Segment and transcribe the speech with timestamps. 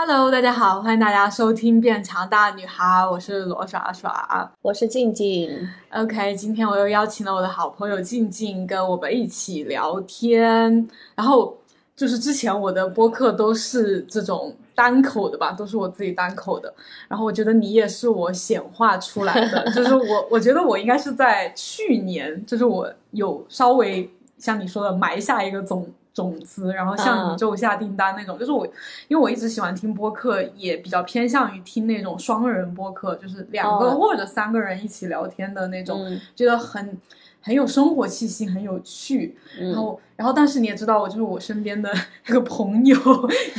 [0.00, 5.50] Hello，大家好，欢迎大家收听《变强大女孩》，我是罗耍耍，我是静静。
[5.90, 10.88] OK，今天我又邀请了我的好朋友静静跟我们一起聊天。
[11.16, 11.58] 然后
[11.96, 16.72] 就是之前我的播客都是这种单口的吧，都是我自己单口的。
[17.08, 24.08] 然后我觉得你也是我显化出来的， 就是我，我觉得我应该是在去年，就是我有稍微
[24.38, 25.92] 像你说的埋下一个种。
[26.18, 28.66] 种子，然后向宇宙下订单那种，就是我，
[29.06, 35.96] 因为我一直喜欢听播客，也比较偏向于听那种双人播客，就是两个或者三个人一起聊天的那种，
[36.34, 36.98] 觉得很
[37.40, 39.36] 很有生活气息，很有趣。
[39.58, 41.88] 然后，然后，但是你也知道，我就是我身边的
[42.26, 42.96] 那个朋友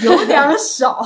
[0.03, 1.01] 有点少，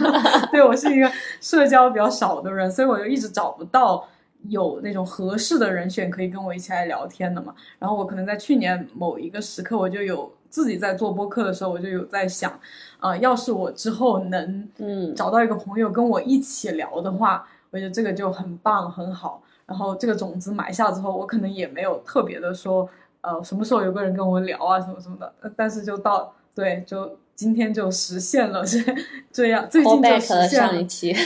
[0.50, 1.10] 对我是一个
[1.40, 4.08] 社交比较少的人，所以我就一直找不到
[4.48, 7.54] 有那种合适的人选可以跟我一起来聊天的嘛。
[7.78, 10.32] 然后我可能在去年某一个时刻，我就有。
[10.54, 12.56] 自己在做播客的时候，我就有在想，
[13.00, 19.42] 呃，要是我之后能，嗯，找到一个朋友跟我一起聊的话，我觉得这个就很棒很好。
[19.66, 22.88] 然后这个种子埋下之后，我可能也没有特别的说，
[23.20, 25.34] 呃，什么时候有个人跟我聊啊，什么什么的。
[25.56, 28.78] 但是就到对，就今天就实现了，这
[29.32, 29.68] 这样。
[29.68, 30.80] 最近就实现了，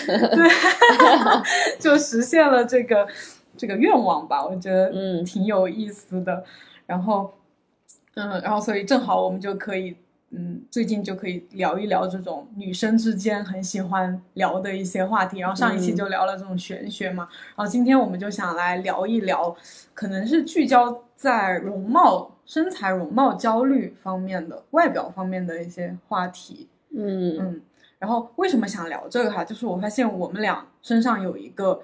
[0.06, 0.48] 对，
[1.78, 3.06] 就实现了这个
[3.58, 4.42] 这个愿望吧。
[4.46, 6.42] 我觉得嗯挺有意思的。
[6.86, 7.30] 然后。
[8.18, 9.96] 嗯，然后所以正好我们就可以，
[10.30, 15.38] 嗯，最近就可以聊一聊这种女生之间很喜欢聊的一些话题。
[15.38, 19.56] 然后上一期就聊了这种玄学嘛，然后今天我们就想来聊一聊，
[19.94, 26.68] 可能是聚焦在容貌、身材、容貌焦虑方面的、外表方面的一些话题。
[26.90, 27.62] 嗯嗯，
[28.00, 29.44] 然后为什么想聊这个哈？
[29.44, 31.80] 就是我发现我们俩身上有一个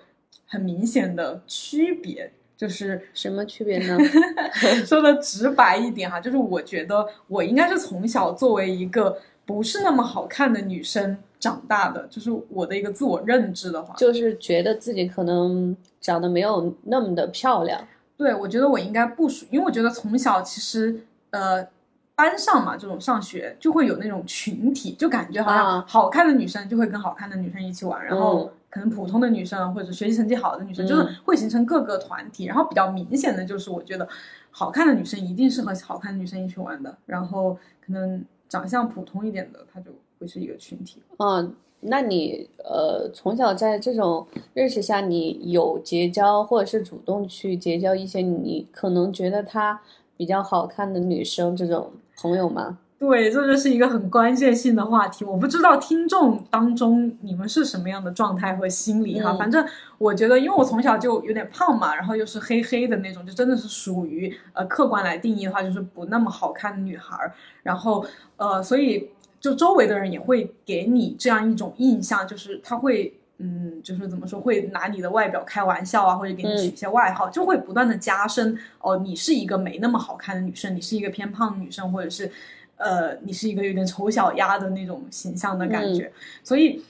[0.46, 2.32] 很明显的区别。
[2.56, 3.98] 就是什么区别呢？
[4.86, 17.80] 说的直白一点哈，就是我觉得我应该是从小作为一个不是那么好看的女生长大的，就是我的一个自我认知的话，就是觉得自己可能长得没有那么的漂亮。
[18.16, 21.00] 对，我觉得我应该不属，因为我觉得从小其实
[21.30, 21.66] 呃
[22.14, 28.50] 班上嘛，这种上学就会有那种群体，就感觉好像好看的女生就会跟好看的女生一起玩，然后。
[28.74, 32.46] 可能普通的女生或者学习成绩好的女生，就是会形成各个团体。
[32.46, 34.08] 然后比较明显的就是，我觉得
[34.50, 36.98] 好看的女生一定是和好看的女生一起玩的。
[37.06, 41.00] 然后可能长相普通一点的，她就会是一个群体。
[41.18, 49.80] 嗯，那你呃从小在这种认识下，你有结交或者是主动去结交一些你可能觉得她
[50.16, 52.80] 比较好看的女生这种朋友吗？
[53.06, 55.26] 对，这就是一个很关键性的话题。
[55.26, 59.36] 我不知道听众当中你们是什么样的状态和心理哈。
[59.36, 59.62] 反正
[59.98, 67.30] 我觉得，因为我从小就有点胖嘛，然后又是黑黑的那种，就真的是属于呃客观来定义的话，就是不那么好看的女孩儿。
[67.62, 68.06] 然后
[68.38, 82.30] 呃，所以就周围的人也会给你这样一种印象，就是他会嗯，就是怎么说，会拿你的外表开玩笑啊，或者给你取一些外号，就会不断的加深哦，你是一个没那么好看的女生，你是一个偏胖的女生，或者是。
[82.76, 86.12] 呃，你是一个有点丑小鸭的那种形象的感觉，
[86.42, 86.82] 所以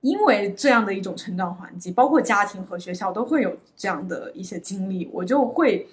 [0.00, 5.86] 因为这样的一种成长环境，包括家庭和学校都会有这样的一些经历，我就会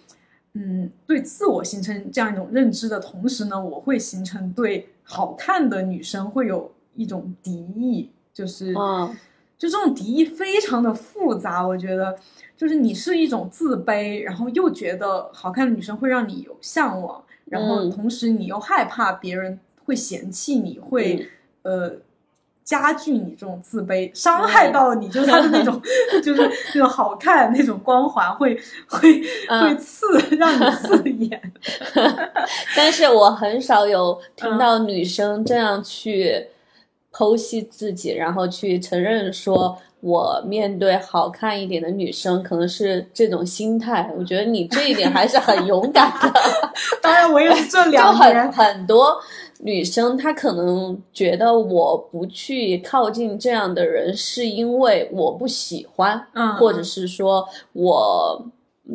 [0.53, 8.73] 嗯，对自我形成这样一种认知的同时呢，我会形成对好看的女生会有一种敌意，就是
[9.57, 12.17] 就这种敌意非常的复杂，我觉得
[12.55, 17.23] 就是你是一种自卑，然后又觉得好看的女生会让你有向往。
[17.53, 21.29] 然后同时你又害怕别人会嫌弃你，会
[21.61, 21.93] 呃
[22.63, 25.79] 加剧你这种自卑，伤害到你，就是他的那种，
[26.23, 29.21] 就是那种好看那种光环会会
[29.61, 30.05] 会刺，
[30.37, 31.39] 让你刺眼。
[32.75, 36.47] 但是我很少有听到女生这样去
[37.11, 39.77] 剖析自己，然后去承认说。
[40.03, 44.13] 我面对好看一点的女生，可能是这种心态。
[44.17, 46.29] 我觉得你这一点还是很勇敢的。
[47.01, 49.17] 当然，我也是这两 年很多
[49.59, 58.45] 女生，她可能觉得我不去靠近这样的人，是因为我不喜欢，嗯，或者是说我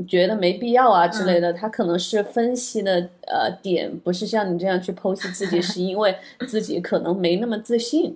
[0.06, 1.50] 觉得没必要啊之类的。
[1.54, 6.14] 她可能是分析的呃点，不是像你这样去剖析自己， 是因为
[6.46, 8.14] 自己可能没那么自信。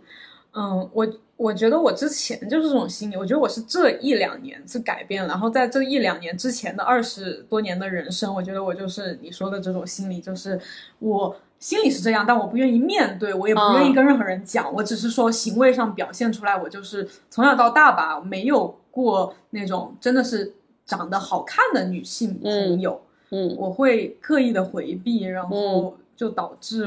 [0.54, 1.08] 嗯，我。
[1.42, 10.60] 我觉得我之前就是这种心理，我觉得我是这一两年是改变了，然后在这一两年之前的二十多年的人生，我觉得我就是你说的这种心理，就是
[11.00, 20.54] 我心里是这样，但我不愿意面对，我也不愿意跟任何人讲，我只是说行为上表现出来，我就是从小到大吧，没有过那种真的是
[20.86, 26.84] 长得好看的女性朋友，嗯，我会刻意的回避，然后就导致，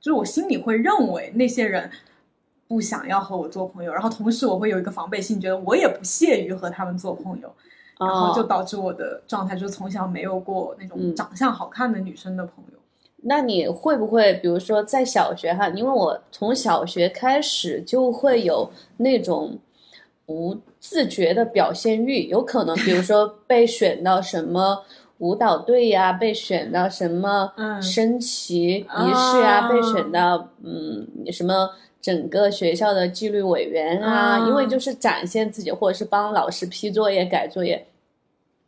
[0.00, 1.90] 就是我心里会认为那些人。
[2.72, 7.52] 不想要和我做朋友，然后同时我会有一个防备心，觉得我也不屑于和他们做朋友，
[8.00, 12.78] 然后就导致我的状态就是从小没有过那种长相好看的女生的朋友。
[13.24, 19.58] 那你会不会，比如说在小学哈，因为我从小学开始就会有那种
[20.24, 24.82] 不自觉的表现欲，有可能比如说 被选到什么
[25.18, 27.52] 舞蹈队呀，被选到什么
[27.82, 31.68] 升旗仪式呀，被选到嗯什么
[32.02, 37.86] 整个学校的纪律委员啊，因为就是展现自己，或者是帮老师批作业、改作业。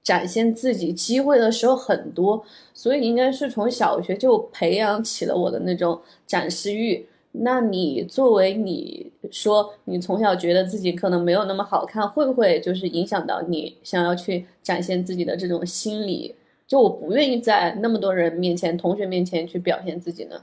[0.05, 2.45] 展现自己机会的时候很多，
[2.75, 7.07] 所以应该是从小学就培养起了我的那种展示欲。
[7.33, 16.35] 那你作为你说你从小觉得自己可能没有那么好看，会不会就是影响到你想要去展现自己的这种心理？
[16.67, 20.37] 就我不愿意在那么多人面前、同学面前去表现自己呢？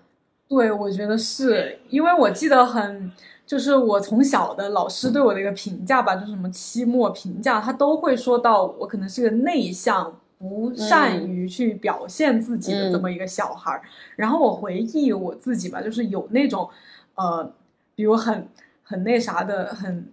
[0.51, 3.11] 对，我觉得是因为我记得很。
[3.43, 13.81] 就是我从小的老师对我的一个评价吧，就是什么期末评价，他都会说到我可能是个内向、不善于去表现自己的这么一个小孩儿。
[14.15, 16.69] 然后我回忆我自己吧，就是有那种，
[17.15, 17.51] 呃，
[17.93, 18.47] 比如很
[18.83, 20.07] 很那啥的，很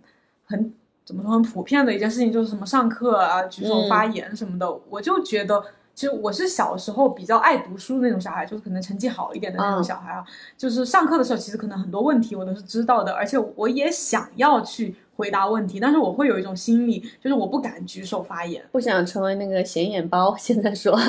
[0.45, 0.75] 很
[1.05, 5.63] 怎么说很普遍的一件事情，就是什么上课啊举手发言什么的，我就觉得。
[5.99, 10.25] 其实我是小时候比较爱读书的那种小孩，就是可能成绩好一点的那种小孩啊。
[10.57, 20.37] 就是上课的时候，其实可能很多问题我都是知道的，而且我也想要去回答问题，但是我会有一种心理，就是我不敢举手发言，不想成为那个显眼包。
[20.39, 20.97] 现在说。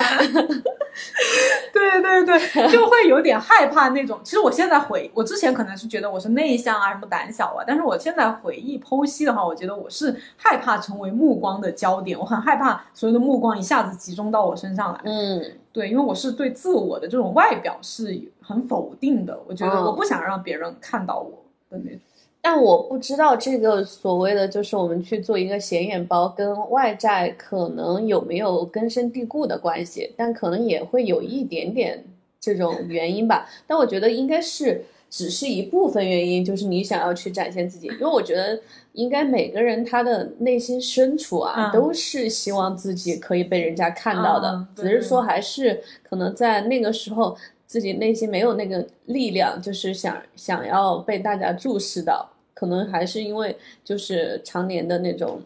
[1.72, 4.20] 对对对，就会有点害怕那种。
[4.24, 15.00] 其实我现在回，我之前可能是觉得我是内向啊，什么胆小啊，但是我现在回忆剖析的话，我觉得我是害怕成为目光的焦点，我很害怕所有的目光一下子集中到我身上来。
[15.04, 15.42] 嗯，
[15.72, 22.00] 对，因为我是对自我的这种外表是很否定的，我觉得我不想让别人看到我的那种。
[22.42, 32.02] 但我不知道这个所谓的就是我们去做一个显眼包，跟外在可能有没有根深蒂固的关系，但可能也会有一点点
[32.40, 33.46] 这种原因吧。
[33.66, 38.58] 但我觉得应该是只是一部分原因，就是你想要去展现自己，因为我觉得
[38.94, 47.36] 应该每个人他的内心深处啊，都是希望自己可以被人家看到的，只是说还是可能在那个时候。
[47.70, 55.40] 自己内心没有那个力量，就是想想要被大家注视到，可能还是因为就是常年的那种，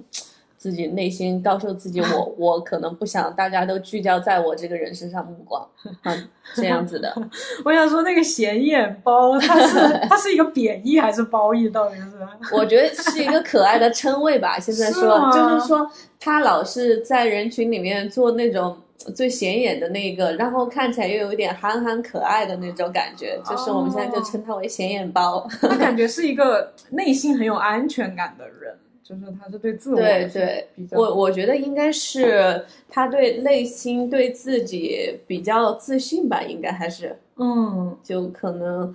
[0.57, 5.69] 自己内心告诉自己， 我我可能不想大家都聚焦在我这个人身上目光，
[6.01, 6.17] 啊，
[6.55, 7.15] 这样子的。
[7.63, 9.77] 我想说那个显眼包，它是
[10.09, 11.69] 它是一个贬义还是褒义？
[11.69, 12.55] 到底是？
[12.55, 14.59] 我觉得是一个可爱的称谓吧。
[14.59, 15.87] 现在说就是说
[16.19, 18.75] 他老是在人群里面做那种。
[19.15, 25.47] 最显眼的那个，然后看起来又有一点憨憨可爱的那种感觉，就是我们现在就称他为显眼包。
[25.61, 38.95] 他感觉是一个内心很有安全感的人，就是他是对自我对对，我我觉得应该是他对内心对自己比较自信吧，应该还是嗯，就可能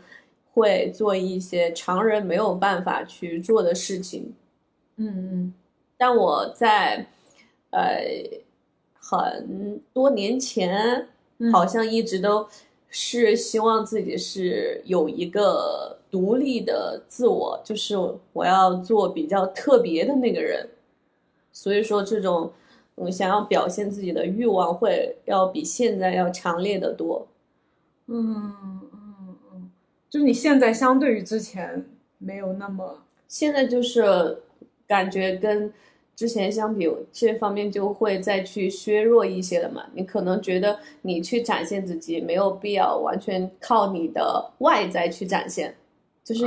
[0.54, 4.34] 会做一些常人没有办法去做的事情。
[4.95, 5.54] 嗯嗯，
[5.98, 7.06] 但我在
[7.69, 8.02] 呃。
[9.10, 11.08] 很多年前，
[11.52, 12.48] 好像一直都
[12.90, 17.98] 是希望自己是有一个独立的自我，就是
[18.34, 20.69] 我要做比较特别的那个人。
[21.52, 22.52] 所以说，这种
[22.98, 27.28] 嗯想要表现自己的欲望会要比现在要强烈的多。
[28.06, 28.54] 嗯
[28.94, 29.72] 嗯嗯，
[30.07, 31.83] 就是你现在相对于之前
[32.19, 34.38] 没有那么，现在就是
[34.86, 35.74] 感觉跟。
[36.19, 39.85] 之前相比这方面就会再去削弱一些了嘛？
[39.94, 45.73] 你可能觉得你去展现自己没有必要完全靠你的外在去展现，
[46.21, 46.45] 就是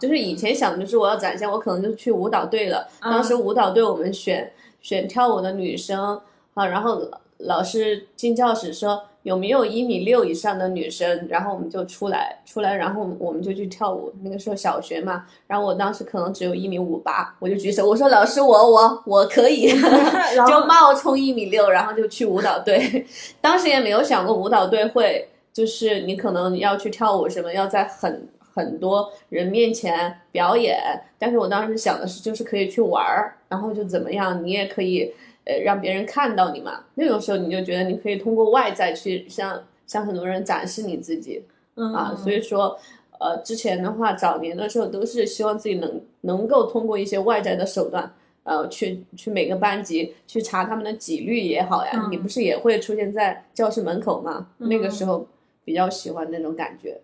[0.00, 2.88] 就是以前想的就是我要展现，我可能就去舞蹈队了。
[2.98, 4.50] 当时舞蹈队我们选
[4.80, 6.18] 选跳舞的女生
[6.54, 7.06] 啊，然后
[7.40, 9.02] 老师进教室说。
[9.22, 11.26] 有没有一米六以上的女生？
[11.28, 14.10] 然后我们就出来，出来，然后我们就去跳舞。
[14.22, 19.68] 那个时候小学嘛，然后我当时可能只有一米五八，我就举手，我说老师，我我我可以，
[20.48, 23.04] 就冒充一米六，然后就去舞蹈队。
[23.40, 30.78] 当时也没有想过舞蹈队会，就是你可能要去跳舞什么，要在很很多人面前表演。
[31.18, 35.12] 但是我当时想的是，就是可以去玩儿，然后就怎么样，你也可以。
[35.44, 41.42] 呃，让别人看到你嘛，那种时候你就觉得你可以通过外在去向向很多人展示你自己，
[41.74, 42.78] 啊，所以说，
[43.18, 48.12] 呃，之前的话，早年的时候都是希望自己能能够通过一些外在的手段，
[48.44, 54.48] 呃，去去每个班级去查他们的纪律也好呀，你不是也会出现在教室门口吗？
[54.58, 55.26] 那个时候
[55.64, 57.00] 比较喜欢那种感觉，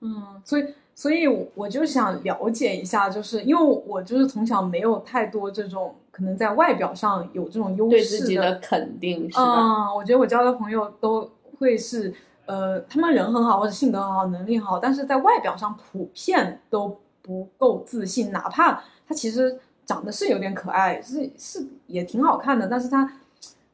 [0.00, 0.64] 嗯，所以。
[0.92, 9.60] 所以我就想了解一下，就是因为我就是从小没有太多这种可能在外表上有这种优势对自己的肯定，是吧？
[9.60, 12.12] 嗯，我觉得我交的朋友都会是，
[12.46, 23.12] 呃，他们人很好，或者性格很好，能力很好，但是在外表上普遍都不够自信，哪怕他其实长得是有点可爱，是是也挺好看的，但是他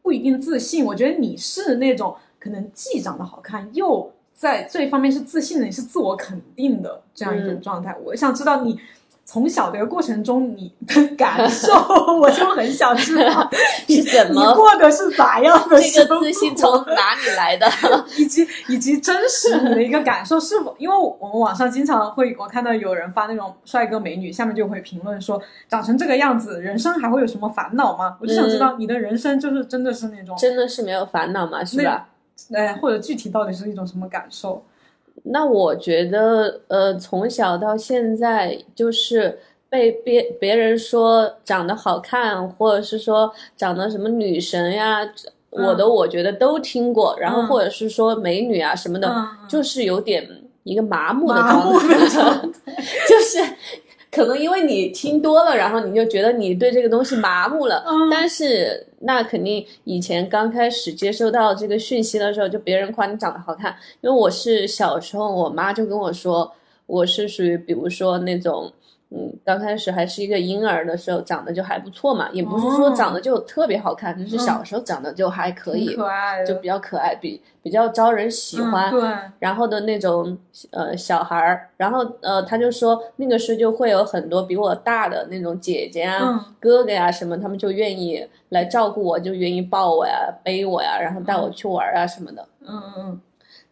[0.02, 0.84] 不一定自信。
[0.84, 4.12] 我觉得你是那种可能既长得好看又。
[4.38, 7.96] 在这一方面是自信的，你是自我肯定的这样一种状态。
[8.04, 8.78] 我想知道你
[9.28, 11.72] 从小的过程中你的感受，
[12.20, 13.50] 我就很想知道
[13.88, 17.68] 是怎么过的是咋样的，这个自信从哪里来的，
[18.16, 20.72] 以及以及真实你的一个感受是否？
[20.78, 28.16] 因为我们网上经常会我看到有人发那种帅哥美女，下面就会评论说长成这个样子，人生还会有什么烦恼吗？
[28.20, 31.64] 我就想知道你的人生就是真的是那种真的是没有烦恼吗？
[31.64, 32.06] 是吧？
[32.54, 34.64] 哎，或者具体到底是一种什么感受？
[35.24, 45.00] 那我觉得，呃，从小到现在，就是被别别人说长得好看，或者是说长得什么女神呀，
[45.50, 47.16] 我的我觉得都听过。
[47.18, 49.12] 然后或者是说美女啊什么的，
[49.48, 50.28] 就是有点
[50.62, 51.94] 一个麻木的状态，
[53.08, 53.42] 就是。
[54.16, 57.84] 可能因为你听多了，然后你就觉得你对这个东西麻木了。
[57.86, 58.08] 嗯。
[58.10, 66.50] 但是那肯定以前刚开始接收到这个讯息的时候，就别人夸你长得好看，因为我是小时候我妈就跟我说，
[66.86, 68.72] 我是属于比如说那种。
[69.10, 78.90] 嗯，刚开始还是一个婴儿的时候，长得就还不错嘛，也不是说长得就特别好看，就是小时候长得就还可以，可爱，就比较可爱，比比较招人喜欢。
[78.90, 79.00] 对。
[79.38, 80.36] 然后的那种
[80.72, 86.18] 呃小孩儿，然后呃他就说那个时候就会有很多比我大的那种姐姐啊、
[86.58, 92.44] 哥哥呀什么，他们就愿意来照顾我，就愿意抱我呀、背我呀，然后带我去玩啊什么的。
[92.66, 93.20] 嗯嗯嗯。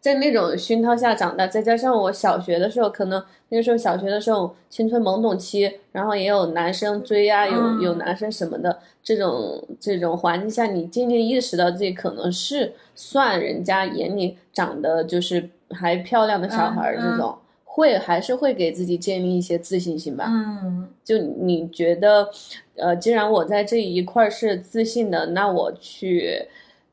[0.05, 17.35] 在那种熏陶下长大，再加上我小学的时候，可能那个时候小学的时候青春懵懂期，然后也有男生追啊，有有男生什么的，这种这种环境下，你渐渐意识到自己可能是算人家眼里长得就是还漂亮的小孩儿，这种
[17.65, 20.27] 会还是会给自己建立一些自信心吧。
[20.29, 22.29] 嗯，就你觉得，
[22.77, 26.47] 呃，既然我在这一块是自信的，那我去。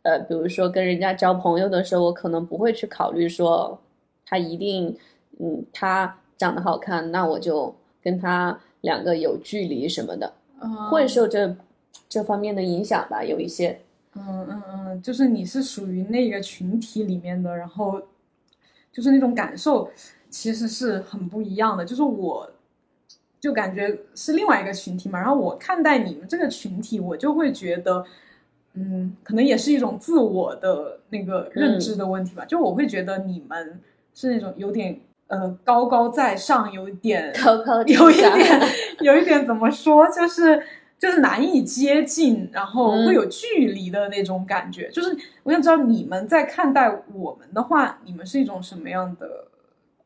[0.04, 3.80] 呃，比如说跟人家交朋友的时候，我可能不会去考虑说
[4.26, 4.98] 他一定，
[5.40, 10.34] 嗯，他长得好看，那我就跟他两个有距离什么的，
[10.90, 11.56] 会受这
[12.10, 13.80] 这方面的影响吧，有一些。
[14.16, 18.02] 嗯嗯嗯，就是你是属于那个群体里面的，然后
[18.92, 19.88] 就是那种感受
[20.32, 22.50] 其实是很不一样的，就是我
[23.40, 28.04] 就感觉是另外一个群体嘛，然后我看待你们这个群体，我就会觉得。
[28.74, 32.46] 嗯，可能也是一种自我的那个认知的问题吧。
[32.46, 33.80] 就我会觉得你们
[34.14, 38.62] 是那种有点呃高高在上，有一点高高有一点
[39.02, 40.64] 有一点怎么说，就是
[40.98, 44.90] 就是难以接近，然后会有距离的那种感觉。
[44.90, 49.48] 就是我想知道你们在看待我们的话，你们是一种什么样的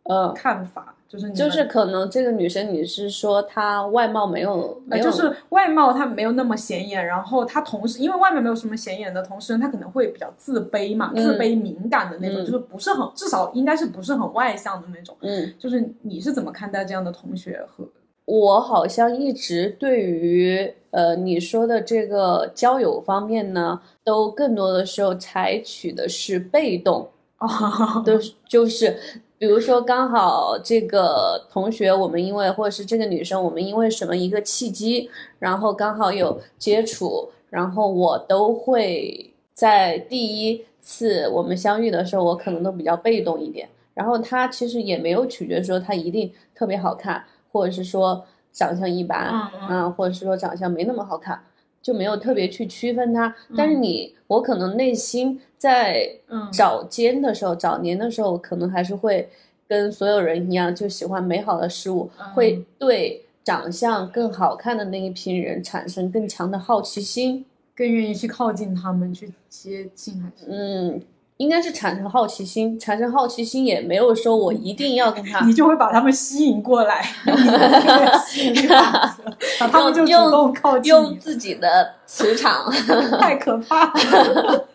[0.06, 0.94] 呃看法？
[1.08, 15.16] 就是就是可能这个女生你是说她外貌没有，就是外貌她没有那么显眼，然后她同时因为外面没有什么显眼的同时，她可能会比较自卑嘛，自卑敏感的那种，就是不是很至少应该是不是很外向的那种。
[15.22, 17.88] 嗯，就是你是怎么看待这样的同学和？
[18.26, 27.08] 我好像一直对于呃你说的这个交友方面呢，都更多的时候采取的是被动
[27.38, 27.48] 哦，
[28.04, 28.20] 都
[28.50, 28.98] 就是。
[29.38, 43.68] 比如说，刚好这个同学，我们因为或者是这个女生，我们因为什么一个契机，然后刚好有接触，然后我都会在第一次我们相遇的时候，我可能都比较被动一点。
[43.94, 49.32] 然后他其实也没有取决说他一定特别好看，或者是说长相一般，
[49.70, 51.42] 嗯，或者是说长相没那么好看。
[51.86, 56.10] 就没有特别去区分它，但是你我可能内心在
[56.52, 59.30] 早间的时候，早年的时候，可能还是会
[59.68, 70.48] 跟所有人一样，就喜欢美好的事物，会对长相更好看的那一批人产生更强的好奇心，更愿意去靠近他们，去接近还是。
[70.50, 71.00] 嗯。
[71.38, 77.06] 应该是产生好奇心，产生好奇心也没有说我一定要跟他， 你就会把他们吸引过来，
[79.60, 82.72] 把他们就主动靠近，用自己的磁场，
[83.20, 84.68] 太可怕了。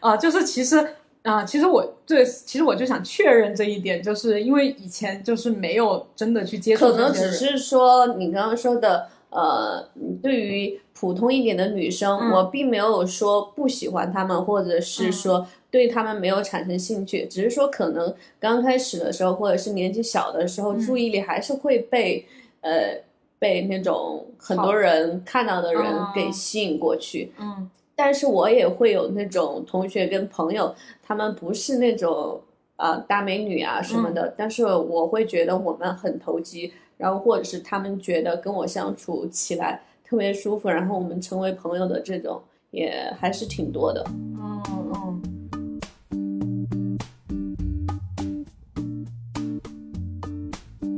[0.00, 0.86] 啊，就是其实
[1.22, 9.08] 啊，其实我对，其实我就想确认这一点，就是因为以前就是没有真的去接触，可能只是说你刚刚说的。
[9.34, 9.88] 呃，
[10.22, 12.30] 对于普通一点的女生，嗯。
[12.30, 15.12] 我并没有说不喜欢她们，或者是嗯。
[15.12, 20.80] 说对她们没有产生兴趣，只是说可能刚开始的时候，或者是年纪小的时候，嗯。
[20.80, 22.24] 注意力还是会被
[22.60, 22.96] 呃
[23.40, 27.32] 被那种很多人看到的人哦给吸引过去。
[27.40, 27.68] 嗯。
[27.96, 32.40] 但是我也会有那种同学跟朋友，他们不是那种
[32.76, 34.34] 呃大美女啊什么的，嗯。
[34.36, 39.82] 但是我会觉得我们很投机，然后或者是他们觉得跟我相处起来
[40.12, 42.38] 特别舒服，然后我们成为朋友的这种
[42.70, 44.04] 也还是挺多的。
[44.10, 44.62] 嗯
[44.94, 45.22] 嗯。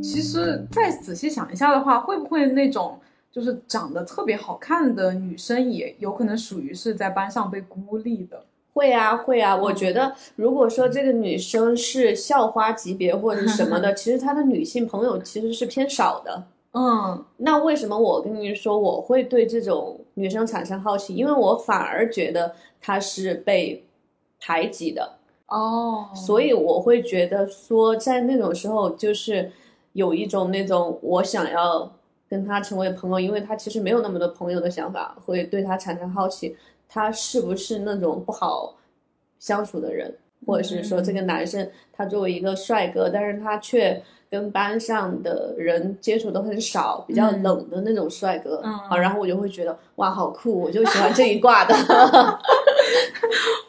[0.03, 2.99] 其实再仔细想一下的话，会不会那种
[3.31, 8.43] 就是长得特别好看的女生，也有可能属于是在班上被孤立的？
[8.73, 16.43] 会啊，会啊，我嗯觉得如果说这个女生是校花级别或者是什么的， 其实她的女性朋友其实是偏少的。
[16.75, 17.25] 嗯。
[17.39, 21.15] 那为什么我跟你说我会对这种女生产生好奇？
[21.15, 23.85] 因为我反而觉得她是被
[24.41, 29.51] 排挤的，哦，所以我会觉得说，在那种时候，就是
[29.93, 31.91] 有一种那种我想要
[32.29, 36.57] 跟她成为朋友，因为她其实没有那么多朋友的想法，会对她产生好奇，
[36.89, 38.75] 她是不是那种不好
[39.39, 40.15] 相处的人，
[40.47, 51.75] 或者是说这个男生他作为一个帅哥，但是他却跟班上的人接触的很少，比较嗯冷的那种帅哥，嗯啊，然后我就会觉得哇，好酷，我就喜欢这一挂的。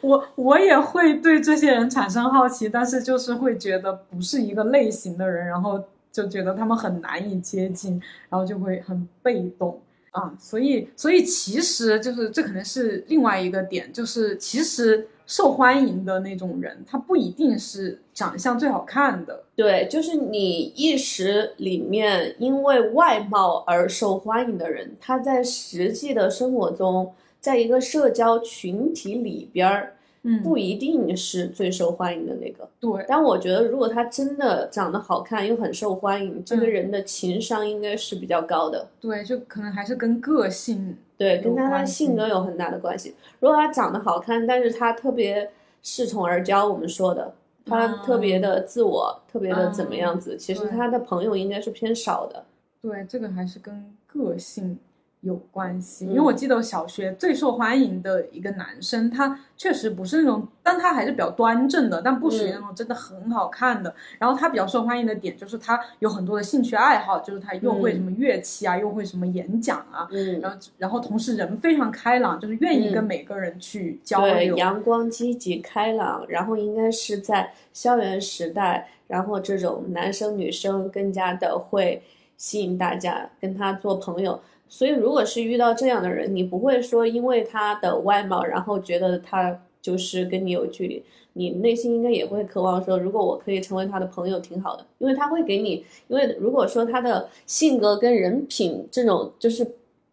[0.02, 9.80] 我我也会对这些人产生好奇，但是就是会觉得不是一个类型的人，然后就觉得他们很难以接近，然后就会很被动
[10.10, 10.32] 啊。
[10.38, 19.42] 所以，所以其实就是这可能是另外一个点，就是其实受欢迎的那种人，他不一定是长相最好看的。
[19.56, 29.95] 对，就是你一时里面因为外貌而受欢迎的人，他在实际的生活中，在一个社交群体里边儿，
[30.42, 32.68] 不一定是最受欢迎的那个。
[32.80, 38.88] 对，但我觉得，如果他真的长得好看又很受欢迎，这个嗯人的情商应该是比较高的。
[39.00, 43.14] 对，就可能还是跟个性对，跟他的性格有很大的关系。
[43.40, 45.50] 如果他长得好看，但是他特别
[45.82, 47.32] 恃宠而骄，我们说的，
[47.64, 52.44] 他特别的自我，特别的怎么样子，其实他的朋友应该是偏少的。
[52.82, 54.78] 对，这个还是跟个性
[55.20, 56.06] 有关系。
[56.06, 63.94] 嗯因为我记得小学最受欢迎的一个男生，他确实不是那种，但他还是比较端正的，但不属于那种真的很好看的。
[64.18, 70.06] 然后他比较受欢迎的点就是他有很多的兴趣爱好，就是他又会什么乐器啊，又会什么演讲啊。
[70.10, 74.56] 嗯，然后，然后同时人非常开朗，就是愿意跟每个人去交对，流。
[74.56, 82.02] 阳光、积极、开朗，然后应该是在校园时代，然后这种男生女生更加的会
[82.36, 84.40] 吸引大家跟他做朋友。
[84.68, 91.02] 所以，如果是遇到这样的人，你不会说因为他的外貌，然后觉得他就是跟你有距离，
[91.34, 99.66] 你内心应该也会渴望说，如果我可以成为他的朋友，挺好的，因为他会给你，因为如果说他的性格跟人品这种就是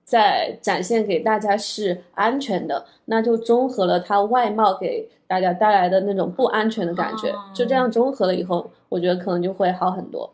[0.03, 7.39] 在展现给大家是安全的，那就综合了他外貌给大家带来的那种不安全的感觉，哦。
[7.55, 10.29] 就这样综合了以后，我觉得可能就会好很多。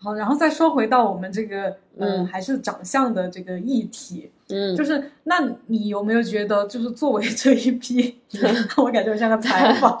[0.00, 2.26] 好，然后再说回到我们这个，嗯，嗯。
[2.26, 4.30] 还是长相的这个议题。
[4.48, 8.18] 嗯，就是，那你有没有觉得，就是作为这一批，
[8.78, 9.98] 我感觉我像个 采访，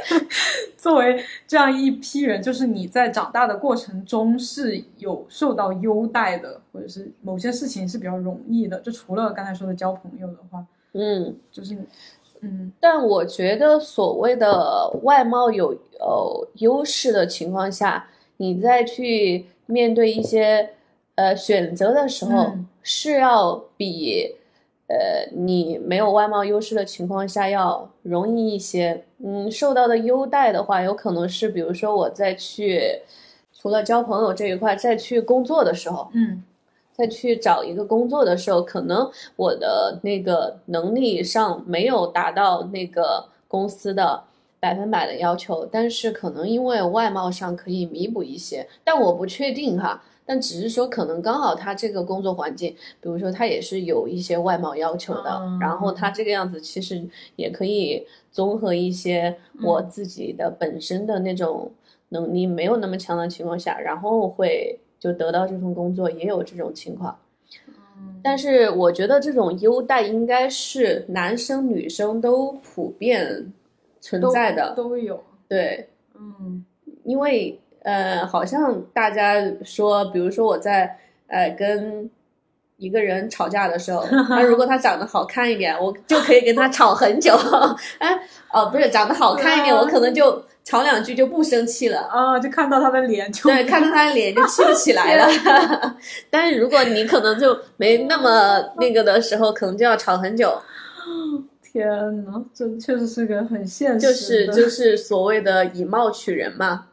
[0.76, 10.64] 作为这样一批人，就是你在长大的过程中是有受到优待的，或者是某些事情是比较容易的，就除了刚才说的交朋友的话，
[10.94, 11.76] 嗯，就是，
[12.40, 12.72] 嗯。
[12.80, 15.68] 但我觉得所谓的外貌有
[16.00, 18.08] 呃优势的情况下，
[18.38, 20.70] 你再去面对一些
[21.14, 24.34] 呃选择的时候，嗯是要比
[24.86, 29.04] 呃你没有外貌优势的情况下要容易一些。
[29.22, 33.02] 嗯，受到的优待的话，有可能是比如说我再去
[33.52, 36.42] 除了交朋友这一块，再去工作的时候，嗯
[36.92, 44.22] 再去找一个工作的时候，可能我的那个能力上没有达到那个公司的
[44.60, 50.02] 百分百的要求，但是可能因为外貌上可以弥补一些，但我不确定哈。
[50.30, 57.02] 但只是说，可能刚好他这个工作环境，比如说他也是有一些外貌要求的，嗯然后他这个样子其实
[57.36, 61.72] 也可以综合一些我自己的本身的那种
[62.10, 67.18] 能力没有那么强的情况下，然后会就得到这份工作，也有这种情况。
[67.96, 73.50] 嗯但是我觉得这种优待应该是男生女生都普遍
[74.00, 76.64] 存在的，都有，对，嗯
[77.04, 79.34] 因为呃，好像大家
[79.64, 82.10] 说，比如说我在呃跟
[82.76, 87.34] 一个人吵架的时候， 那如果他长得好看一点，我就可以跟他吵很久。
[87.98, 88.18] 哎，
[88.52, 92.00] 哦，不是长得好看一点，我可能就吵两句就不生气了。
[92.02, 95.26] 啊，就看到他的脸就对，看到他的脸就气不起来了。
[96.30, 100.60] 但是如果你可能就没那么那个的时候，可能就要吵很久。
[101.72, 106.86] 天呐，这确实是个很现实，就是就是所谓的以貌取人嘛。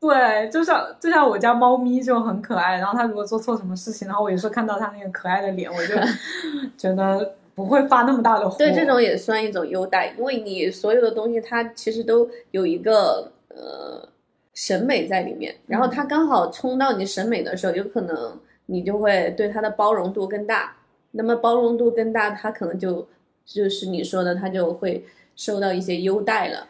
[0.00, 5.94] 对，就像就像我家猫咪就很可爱，然后它如果做错什么事情，然后我有时候看到它那个可爱的脸，我就
[6.76, 8.56] 觉得不会发那么大的火。
[8.56, 14.08] 对，这种也算一种优待，因为你所有的东西它其实都有一个呃
[14.54, 20.74] 审美在里面，然后它刚好冲到你审美的时候，有可能你就会对它的包容度更大。
[21.12, 23.06] 那么包容度更大，它可能就
[23.52, 26.68] 就是你说的，他就会受到一些优待了。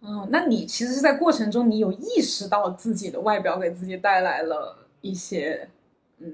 [0.00, 5.68] 嗯，那你其实是在过程中，你有意识到自己的外表给自己带来了一些
[6.20, 6.32] 嗯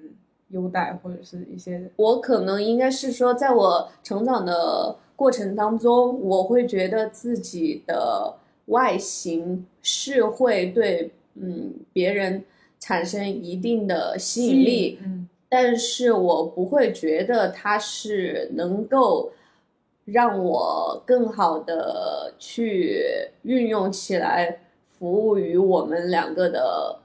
[0.50, 8.32] 优待，或者是一些我可能应该是说，在我成长的过程当中，我会觉得自己的
[8.66, 12.44] 外形是会对嗯别人
[12.78, 19.32] 产生一定的吸引力，嗯，但是我不会觉得它是能够。
[20.12, 24.60] 让我更好的去运用起来，
[24.98, 26.98] 服务于我们两个的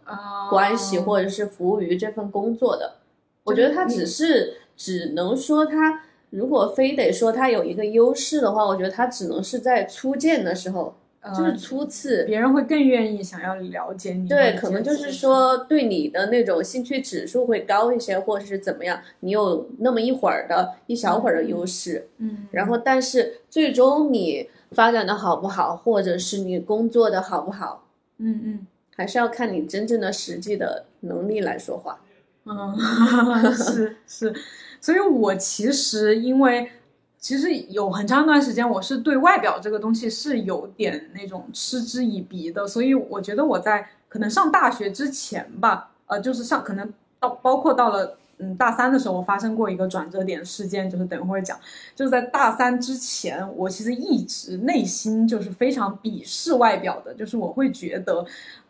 [0.49, 2.95] 关系，或者是服务于这份工作的。
[3.43, 10.95] 我觉得他只是只能说他，如果非得说他有一个优势的话，我觉得他只能是在初见的时候。
[11.33, 14.27] 就是初次，别人会更愿意想要了解你。
[14.27, 22.07] 对，可能就是说对你的那种兴趣指数会高一些，或者是怎么样，你有那么一会儿的一小会儿的优势。
[22.17, 22.47] 嗯。
[22.51, 32.01] 然后，但是最终你发展的好不好，或者是你工作的好不好，嗯嗯，还是要看你真正的实际的能力来说话。
[32.45, 32.77] 嗯，
[33.55, 34.33] 是是，
[34.79, 36.69] 所以我其实因为。
[37.25, 51.59] 其实有很长一段时间，我是对外表这个东西是有点那种嗤之以鼻的，所以我觉得我在可能上大学之前吧，呃，就是上可能到包括到了嗯大三的时候，我发生过一个转折点事件，就是等会儿讲，
[51.95, 58.23] 就是在大三之前，我其实一直内心就是非常鄙视外表的，就是我会觉得。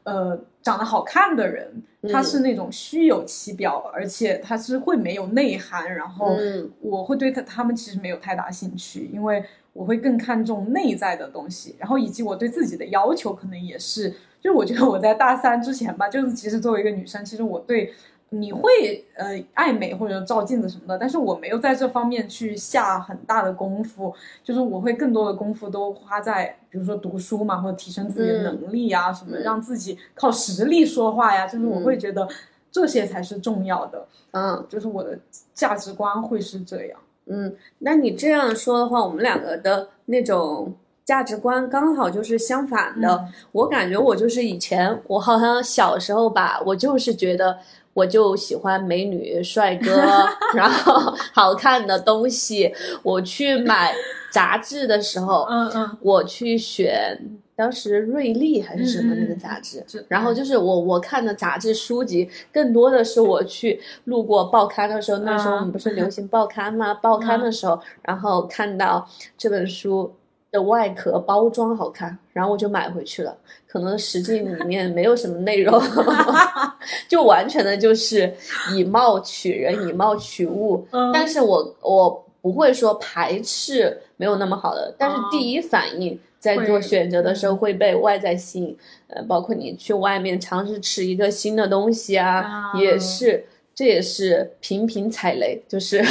[0.06, 1.70] 呃，长得好看的人，
[2.10, 5.94] 他是那种虚有其表，而且他是会没有内涵。
[5.94, 6.36] 然后
[6.80, 11.76] 我会对他他们其实没有太大兴趣，因为我会更看重内在的东西。
[11.78, 17.94] 然后以及我对自己的要求可能也是，就是我觉得我在大三之前吧，就是其实作为一个女生，其实我对。
[18.38, 32.28] 你会呃爱美或者照镜子什么的，但是我没有在这方面去下很大的功夫，就是我会更多的功夫都花在比如说读书嘛，或者提升自己的能力呀，什么让自己靠实力说话呀，就是我会觉得
[32.72, 35.18] 这些才是重要的，嗯，就是我的
[35.54, 40.74] 价值观会是这样，嗯，那你这样说的话，我们两个的那种
[41.06, 47.60] 价值观刚好就是相反的，我感觉我就是以前我好像小时候吧，我就是觉得。
[47.96, 49.90] 我就喜欢美女帅哥，
[50.54, 52.72] 然后好看的东西。
[53.02, 53.96] 我去买
[54.30, 57.18] 杂志的时候，嗯嗯，我去选
[57.56, 66.94] 当时瑞丽还是什么那个杂志，然后就是我我看的杂志书籍，更多的是我去路过报刊的时候，那时候我们不是流行报刊吗？
[66.96, 70.14] 报刊的时候，然后看到这本书。
[70.56, 73.36] 的外壳包装好看，然后我就买回去了。
[73.68, 75.82] 可能实际里面没有什么内容，
[77.10, 78.34] 就完全的就是
[78.74, 80.88] 以貌取人，以貌取物。
[81.14, 88.78] 但是我我不会说排斥没有那么好的，但是第一反应在做选择的时候会被外在吸引。
[89.08, 93.46] 呃，包括你去外面尝试吃一个新的东西啊，也是。
[93.76, 96.02] 这也是频频踩雷，就是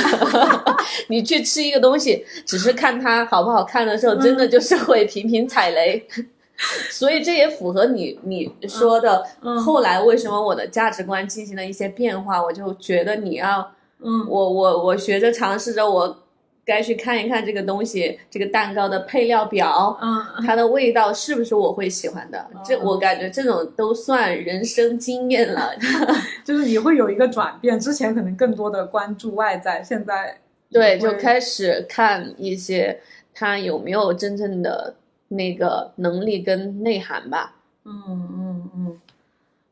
[1.08, 6.06] 你去吃一个东西，只是看它好不好看的时候，真的就是会频频踩雷。
[6.92, 9.26] 所以这也符合你你说的，
[9.64, 16.20] 后来为什么我的价值观进行了一些变化，我就觉得你要，嗯，我我我学着尝试着我。
[16.66, 22.42] 该去看一看这个东西，这个蛋糕的配料表，嗯，它的味道是不是我会喜欢的？
[22.64, 25.74] 这我感觉这种都算人生经验了，
[26.44, 27.80] 就是你会有一个转变。
[27.80, 30.38] 之前可能更多的关注外在，现在
[30.70, 33.00] 对就开始看一些
[33.32, 34.94] 他有没有真正的
[35.28, 37.56] 那个能力跟内涵吧。
[37.84, 39.00] 嗯嗯嗯，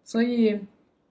[0.03, 0.59] 所以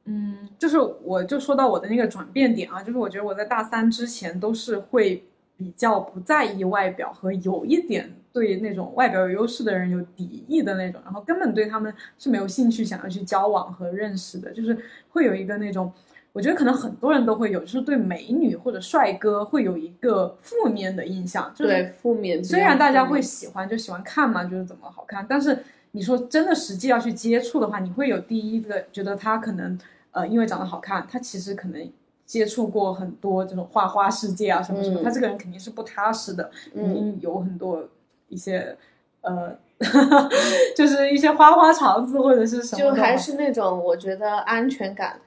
[0.06, 5.24] 嗯，就是我就说到我的那个转变点啊，就是我觉得我在大三之前都是会。
[5.58, 14.78] 比较不在意外表和有一点对那种外表有优势的人有敌意的那种，然后根本对他们是没有兴趣想要去交往和认识的，就是
[15.10, 15.92] 会有一个那种
[16.34, 22.42] 我觉得可能很多人都会有，就是对美女或者帅哥会有一个负面的印象，就是对负面。
[22.42, 25.58] 虽然大家会喜欢，就喜欢看嘛，就是怎么好看，但是
[25.92, 29.78] 你说真的实际要去接触的话，你会有第一个觉得他可能
[30.12, 31.92] 呃因为长得好看，他其实可能
[32.26, 37.90] 接触过很多这种花花世界啊什么什么，他这个人肯定是不踏实的，肯定有很多
[38.32, 38.76] 一些
[39.22, 39.56] 呃。
[40.78, 45.20] 就是一些花花肠子或者是什么，就还是那种我觉得安全感，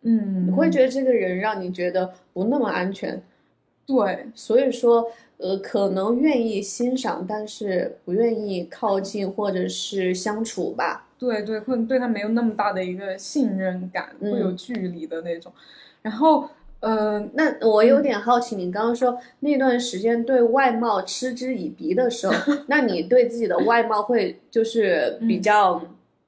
[0.00, 3.22] 嗯，你会觉得这个人让你觉得不那么安全，
[3.84, 15.52] 对，所以说呃可能愿意欣赏，但是不愿意靠近或者是相处吧，对对，会对他没有那么大的一个信任感，会有距离的那种，
[16.00, 16.48] 然后。
[16.80, 25.82] 呃，那我有点好奇，你刚刚说那段时间对外貌嗤之以鼻的时候， 那你对自己的外貌会就是比较，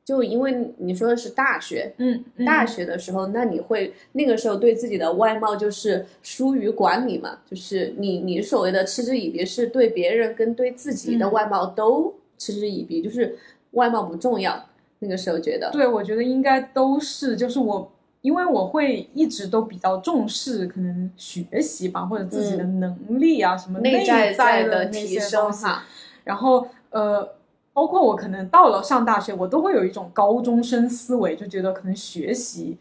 [0.04, 7.38] 就因为你说的是大学，嗯，大学的时候，那你会那个时候对自己的外貌就是疏于管理嘛？
[7.48, 13.38] 就是你你所谓的嗤之以鼻，是对别人跟对自己的外貌都嗤之以鼻，就是
[13.72, 14.66] 外貌不重要。
[14.98, 17.92] 那个时候觉得，对，我觉得应该都是，就是我。
[18.20, 25.84] 因为我会一直都比较重视可能学习吧，或者自己的能力啊，什么内在的提升哈。
[26.24, 27.26] 然后呃，
[27.72, 32.76] 包括我可能到了上大学，我都会有一种高中生思维，就觉得可能学习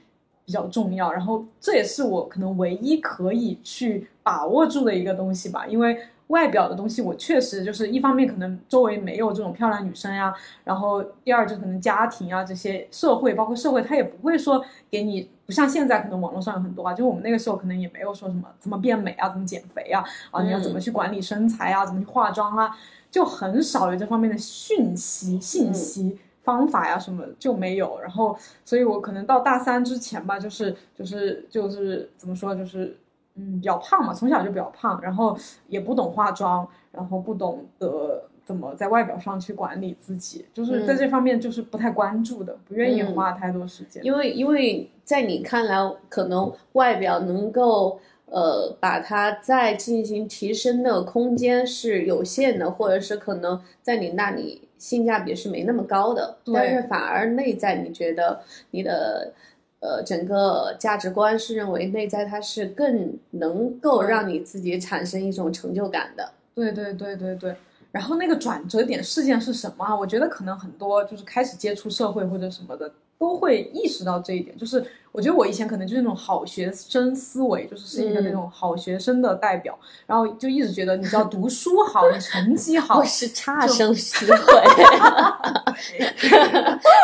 [0.45, 1.11] 比较重要。
[1.11, 5.97] 然后这也是我可能唯一可以去把握住的一个东西吧，因为。
[6.29, 10.31] 外表的东西，我确实就是一方面可能周围没有这种漂亮女生呀，
[10.63, 22.77] 然后第二就可能家庭啊这些社会，包括社会，他也不会说给你，不像现在可能网络上有很多啊，就我们那个时候可能也没有说什么怎么变美啊，怎么减肥啊，啊你要怎么去管理身材啊，怎么去化妆啊，
[23.09, 27.99] 就很少有这方面的讯息、信息、方法呀什么就没有。
[28.01, 32.95] 然后，所以我可能到大三之前吧，就是就是就是怎么说就是。
[33.39, 35.37] 嗯，比较胖嘛，从小就比较胖，然后
[35.69, 44.03] 也不懂化妆，然后不懂得怎么在外表上去管理自己，就是在这方面就是不太关注的，不愿意花太多时间。
[44.03, 45.77] 因为因为在你看来，
[46.09, 59.31] 可能外表能够呃把它再进行提升的空间是有限的，或者是可能在你那里性价比是没那么高的，但是反而内在你觉得你的。
[59.79, 66.31] 呃，整个价值观是认为内在它是更能够让你自己产生一种成就感的。
[66.53, 67.55] 对对对对对。
[67.91, 69.95] 然后那个转折点事件是什么啊？
[69.95, 72.91] 我觉得可能很多就是开始接触社会或者什么的。
[73.19, 79.77] 都会意识到这一点，就是我觉得我以前可能就是那种好学生思维，就是是一个那种好学生的代表，
[80.07, 84.37] 然后就一直觉得你只要读书好，你成绩好，我是差生思维，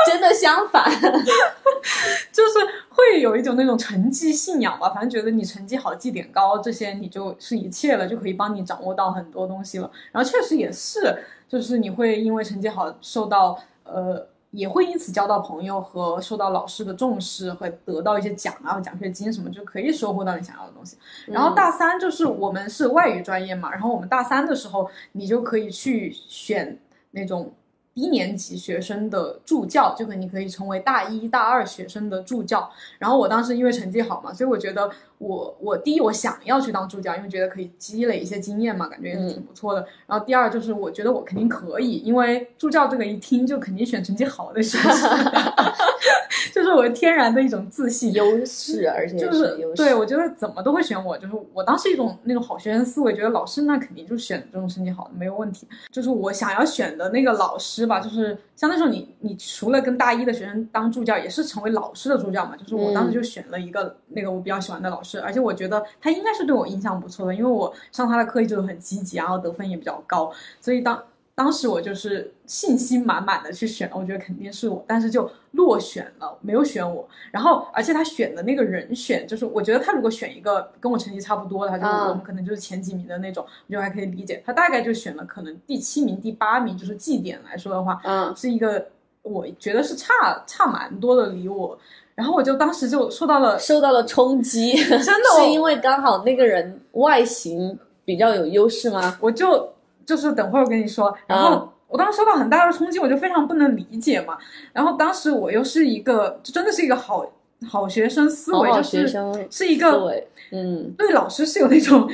[0.08, 0.90] 真的相反，
[2.32, 9.92] 就是会有一种那种成绩信仰吧，反正觉得你成绩好，绩点高，这些你就是一切了，就可以帮你掌握到很多东西了。
[10.14, 11.14] 然后确实也是，
[11.50, 14.26] 就是你会因为成绩好受到呃。
[14.56, 20.98] 也会因此交到朋友和受到老师的重视，会得到一些奖啊、奖学金什么，就可以收获到你想要的东西。
[21.28, 26.80] 然后大三就是我们是外语专业嘛，然后我们大三的时候，你就可以去选
[27.12, 27.54] 那种。
[27.96, 32.70] 一年级学生的助教，就可你可以成为大一大二学生的助教。
[33.00, 39.88] 然后我当时因为成绩好嘛，所以我觉得我我第一我想要去当助教，因为觉得可以积累一些经验嘛，感觉也是挺不错的。
[40.06, 45.10] 然后第二就是我觉得我肯定可以，因为助教这个一听就肯定选成绩好的学生。
[46.54, 49.58] 就是我天然的一种自信优势，而且就是。
[49.76, 55.68] 对，我觉得怎么都会选我，就是我当时一种那种好学生思维，觉得老师那肯定就选这种成绩好的没有问题。
[55.92, 62.56] 就是我想要选的那个老师吧，就是像那时候你你除了跟大一的学生当助教，也是成为老师的助教嘛。
[62.58, 71.02] 就是我当时就选了一个那个我比较喜欢的老师，而且我觉得他应该是对我印象不错的，因为我上他的课一直都很积极，然后得分也比较高，所以当。
[71.38, 77.06] 当时我就是信心满满的去选，我觉得肯定是我，但是就落选了，没有选我。
[77.30, 84.42] 然后，而且他选的那个人选，就是我觉得他如果选一个跟我成绩差不多的，他就我们可能就是前几名的那种，我觉得还可以理解。
[84.46, 88.88] 他大概就选了可能第七名、第八名，就是绩点来说的话，嗯，是一个
[89.22, 91.78] 我觉得是差差蛮多的离我。
[92.16, 95.06] 然后我就当时就受到了受到了冲击，真的
[95.38, 99.18] 是因为刚好那个人外形比较有优势吗？
[99.20, 99.75] 我就。
[100.06, 104.38] 就是等会儿我跟你说，然后我当时受到很大的冲击，我就非常不能理解嘛。
[104.74, 107.26] 然后当时我又是一个，就真的是一个好
[107.68, 109.08] 好学生思维，就是
[109.50, 112.08] 是一个，嗯，对老师是有那种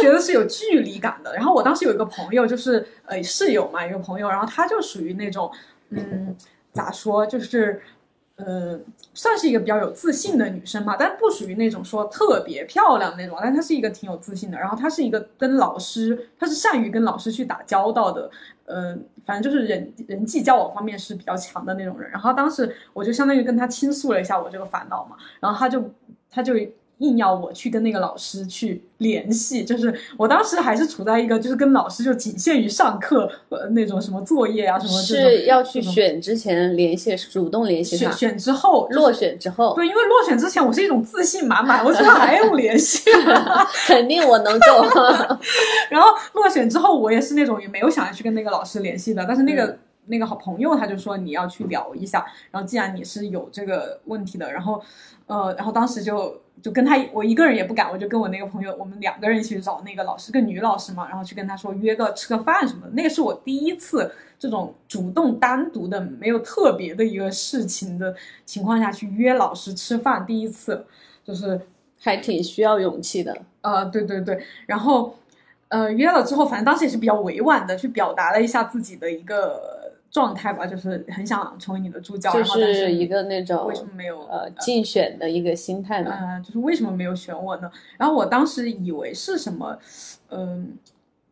[0.00, 1.34] 觉得是有距离感的。
[1.34, 5.50] 然后我当时有一个朋友，就是呃室友嘛，一个朋友，然后他就属于那种，
[5.90, 6.36] 嗯，
[6.72, 7.80] 咋说，就是
[8.36, 8.78] 呃，
[9.14, 14.58] 算是一个比较有自信的女生吧，但不属于那种说特别漂亮那种，但她是一个挺有自信的。
[14.58, 18.30] 然后她是一个跟老师，她是善于跟老师去打交道的，
[18.64, 22.10] 呃，反正就是人人际交往方面是比较强的那种人。
[22.10, 25.90] 然后当时我就相当于跟她倾诉了一下我这个烦恼嘛，然后她就
[26.30, 26.54] 她就。
[27.02, 43.10] 硬要我去跟那个老师去联系，就是我当时还是处在一个就是跟老师就仅限于上课呃那种什么作业啊什么是要去选之前联系，主动联系选选之后落选之后对，因为落选之前我是一种自信满满，我觉得还用联系，
[43.86, 45.36] 肯定我能够。
[45.90, 54.80] 然后落选之后，我也是那种也没有想要去跟那个老师联系的，但是那个那个好朋友他就说你要去聊一下，然后既然你是有这个问题的，然后
[55.26, 56.40] 呃，然后当时就。
[56.60, 62.92] 就跟他，我一个人也不敢，我就跟我那个朋友，我们两个人一起找那个老师，个女老师嘛，然后去跟他说约个吃个饭什么的。
[62.92, 70.84] 那个是我第一次这种主动单独的、没有特别的一个事情的情况下去约老师吃饭，第一次
[71.24, 71.60] 就是
[72.00, 73.36] 还挺需要勇气的。
[73.62, 75.16] 呃，对对对，然后
[75.68, 79.71] 呃约了之后，反正当时也是比较委婉的去表达了一下自己的一个。
[80.12, 86.16] 状态吧，就是很想成为你的助教，就是一个那种为什么没有呃竞选的一个心态呢？
[86.20, 87.68] 嗯，就是为什么没有选我呢？
[87.96, 89.76] 然后我当时以为是什么，
[90.28, 90.76] 嗯，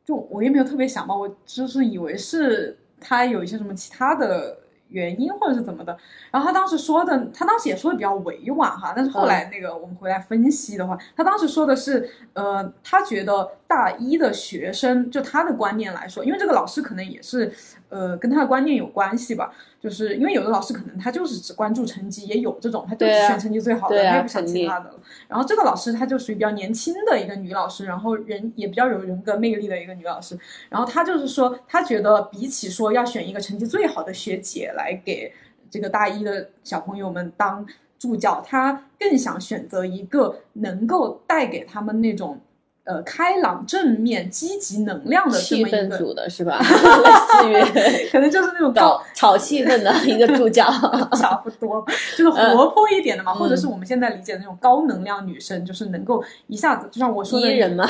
[0.04, 4.56] 就我也没有特别想嘛，我就是以为是他有一些什么其他的。
[4.90, 5.96] 原因或者是怎么的，
[6.30, 17.52] 然后他当时说的，他当时也说的比较委婉哈，但是后来那个我们回来分析的话，他当时说的是，呃，他觉得大一的学生就他的观念来说，因为这个老师可能也是，
[17.88, 19.52] 呃，跟他的观念有关系吧。
[19.80, 24.94] 就是因为有的老师可能他就是只关注成绩，也有这种，他就是选成绩最好的，他也不想其他的了。
[25.26, 30.38] 然后这个老师他就属于比较年轻的一个女老师，然后人也比较有人格魅力的一个女老师。
[30.68, 35.32] 然后她就是说，她觉得比起说要选一个成绩最好的学姐来给
[35.70, 37.66] 这个大一的小朋友们当
[37.98, 42.38] 助教，她更想选择一个能够带给他们那种。
[42.82, 46.58] 呃，开朗、正面、积极能量的气氛组的是吧？
[46.58, 50.64] 类似于， 可能就是那种搞炒气氛的一个助教，
[51.14, 51.84] 差不多，
[52.16, 57.86] 就是活泼一点的嘛，或者是我们现在理解的那种高能量女生，就是能够一下子，就像我说的人嘛，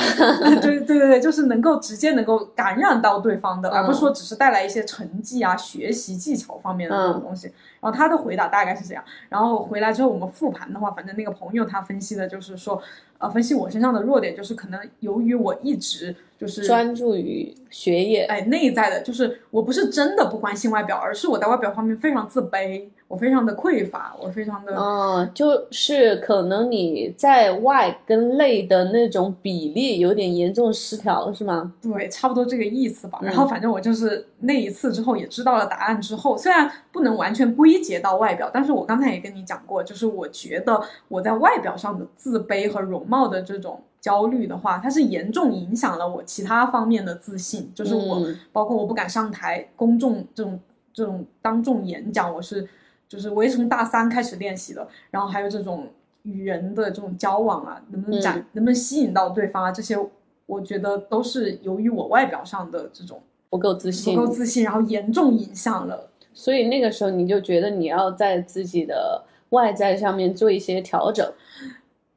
[0.61, 7.51] 对对对对，就是能够直接能够感染到对方的，而不是说只是带来一些成绩啊、学习技巧方面的那种东西。
[7.79, 12.79] 然后他的回答大概是这样，然后回来之后我们复盘的话，反正那个朋友他分析的就是说。
[13.21, 22.83] 呃，分析我身上的弱点，就是可能由于我一直就是专注于学业，哎，内在的，就是我不是真的不关心外表，而是我在外表方面非常自卑。
[23.07, 31.73] 我非常的匮乏，我非常的，嗯，就是可能你在外跟内的那种比例有点严重失调，是吗？
[31.81, 33.19] 对，差不多这个意思吧。
[33.21, 50.59] 然后反正我就是那一次之后也知道了答案之后，虽然不能完全归结到外表，但是我刚才也跟你讲过，就是我觉得我在外表上的自卑和容貌的这种焦虑的话，它是严重影响了我其他方面的自信，就是我包括我不敢上台公众这种
[50.91, 52.67] 这种当众演讲，我是。
[53.11, 55.85] 就是我也是从大三开始练习的，然后还有这种
[56.23, 59.97] 与人的这种交往啊，能不能展，能不能吸引到对方啊，这些
[60.45, 66.09] 我觉得都是由于我外表上的这种不够自信，不够自信，然后严重影响了。
[66.33, 71.29] 所以那个时候你就觉得你要在自己的外在上面做一些调整。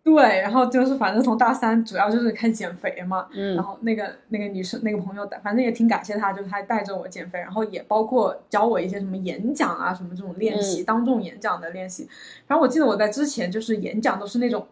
[0.04, 12.06] 对，然后就是反正从大三主要就是开始减肥嘛，嗯，然后那个那个女生那个朋友，反正也挺感谢她，就是她带着我减肥，然后也包括教我一些什么演讲啊什么这种练习，当众演讲的练习。
[12.46, 14.66] 然后我记得我在之前就是演讲都是那种，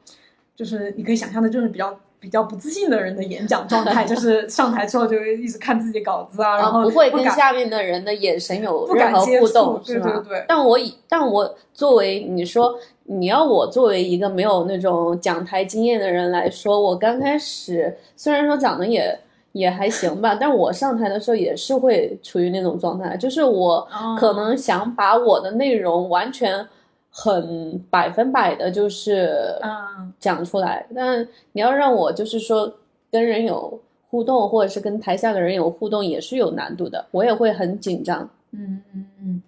[0.55, 1.99] 就是你可以想象的，就是比较。
[2.23, 10.13] 比较不自信的人的演讲状态，就是 上台之后就一直看自己稿子啊，然后不会跟下面的人的眼神有任何互动，对对？
[10.29, 10.45] 对。
[10.47, 19.19] 但我以但我作为你说你要我作为一个没有那种讲台经验的人来说，我刚开始虽然说讲的也
[19.53, 23.87] 也还行吧，但我上台的时候也是会处于那种状态，就是我
[24.19, 26.67] 可能想把我的内容完全。
[27.15, 32.73] 很百分百的，就是嗯讲出来，但你要让我就是说
[33.11, 38.27] 跟人有互动，或者是跟台下的人有互动，也是有难度的，我也会很紧张。
[38.53, 39.43] 嗯嗯嗯，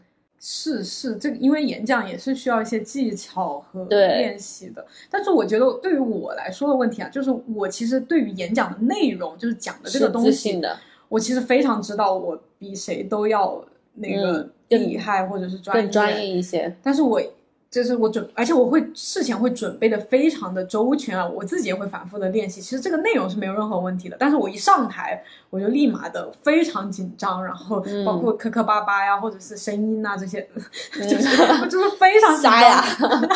[0.47, 4.87] 是是，这个因为演讲也是需要一些技巧和练习的。
[5.11, 10.61] 但是我觉得对于我来说的问题啊，就是我其实对于演讲的内容，就是讲的这个东西，
[11.09, 13.65] 我其实非常知道，我比谁都要
[13.95, 16.77] 那个厉害，或者是专业，更专业一些。
[16.83, 17.19] 但是我。
[17.75, 22.61] 就是我准，而且我会事前会准备的非常的周全啊，我自己也会反复的练习。
[22.61, 25.21] 其实这个内容是没有任何问题的，但是我一上台
[25.51, 30.41] 我就立马的非常紧张，然后包括磕磕巴巴呀，或者是声音啊这些，
[30.95, 32.85] 就是就是非常沙呀，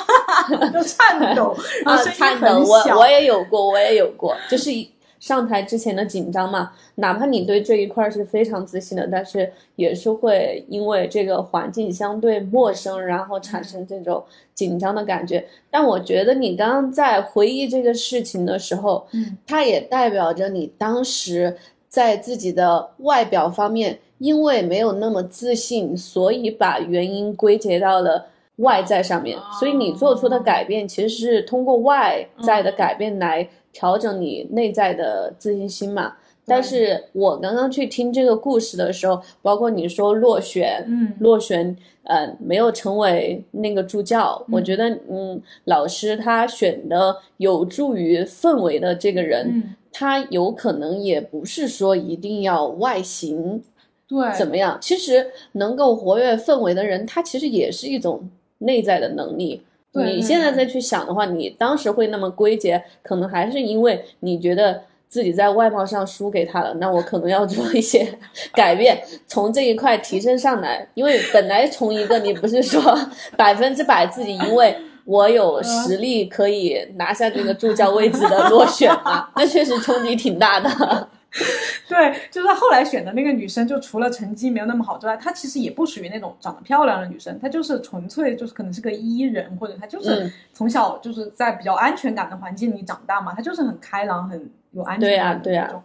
[0.73, 2.95] 就颤抖，然后声音很小。
[2.95, 4.89] 我我也有过，我也有过，就是一。
[5.21, 15.45] 上台之前的紧张嘛，哪怕你对这一块是非常自信的，但是也是会因为这个环境相对陌生，然后产生这种紧张的感觉。
[15.71, 21.57] 但我觉得你刚刚在回忆这个事情的时候，嗯，它也代表着你当时
[21.89, 29.37] 在自己的外表方面，因为没有那么自信，所以把原因归结到了外在上面。
[29.59, 33.49] 所以你做出的改变其实是通过外在的改变来。
[33.79, 36.15] 调整你内在的自信心嘛？
[36.45, 53.63] 但是我刚刚去听这个故事的时候，包括你说落选，嗯，落选，呃，没有成为那个助教，我觉得，嗯，老师他选的有助于氛围的这个人，他有可能也不是说一定要外形，
[54.09, 54.77] 对，怎么样？
[54.81, 59.63] 其实能够活跃氛围的人，他其实也是一种内在的能力。
[60.07, 68.07] 你现在再去想的话，你当时会那么归结，可能还是因为你觉得自己在外貌上输给他了，那我可能要做一些
[68.53, 70.87] 改变，从这一块提升上来。
[70.95, 72.99] 因为本来从一个你不是说
[73.37, 81.09] 百分之百自己，因为我有实力可以拿下这个助教位置的落选嘛，那确实冲击挺大的。
[81.87, 95.83] 对，就是后来选的那个女生，就除了成绩没有那么好之外，她其实也不属于那种长得漂亮的女生，她就是纯粹就是可能是个伊人，或者她就是从小就是在比较安全感的环境里长大嘛，她就是很开朗、很有安全感的那种。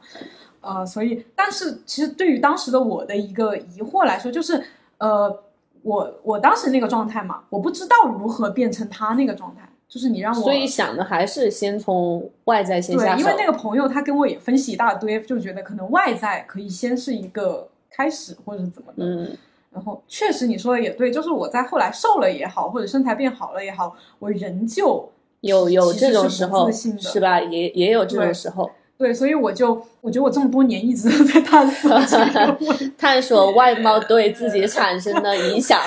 [0.62, 4.64] 呃，所以，但是其实对于当时的我的一个疑惑来说，就是
[4.98, 5.44] 呃，
[5.82, 9.68] 我我当时那个状态嘛，我不知道如何变成她那个状态。
[9.94, 13.16] 就是你让我，所以想的还是先从外在先下手。
[13.16, 19.06] 对，因为那个朋友他跟我也分析一大堆，就觉得可能外在可以先是一个开始，或者怎么的。
[19.06, 19.38] 嗯。
[19.72, 25.08] 然后确实你说的也对，就是我在后来瘦了也好，或者身材变好了也好，我仍旧
[25.42, 27.40] 有有这种时候，是吧？
[27.40, 28.72] 也也有这种时候。
[28.98, 32.00] 对，所以我就我觉得我这么多年一直都在探索
[32.98, 35.80] 探索外貌对自己产生的影响。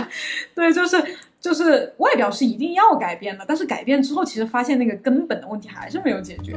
[0.56, 0.96] 对，就是。
[1.40, 6.54] 就是外表是一定要改变的，但是改变之后，其实发现那个根本的问题还是没有解决。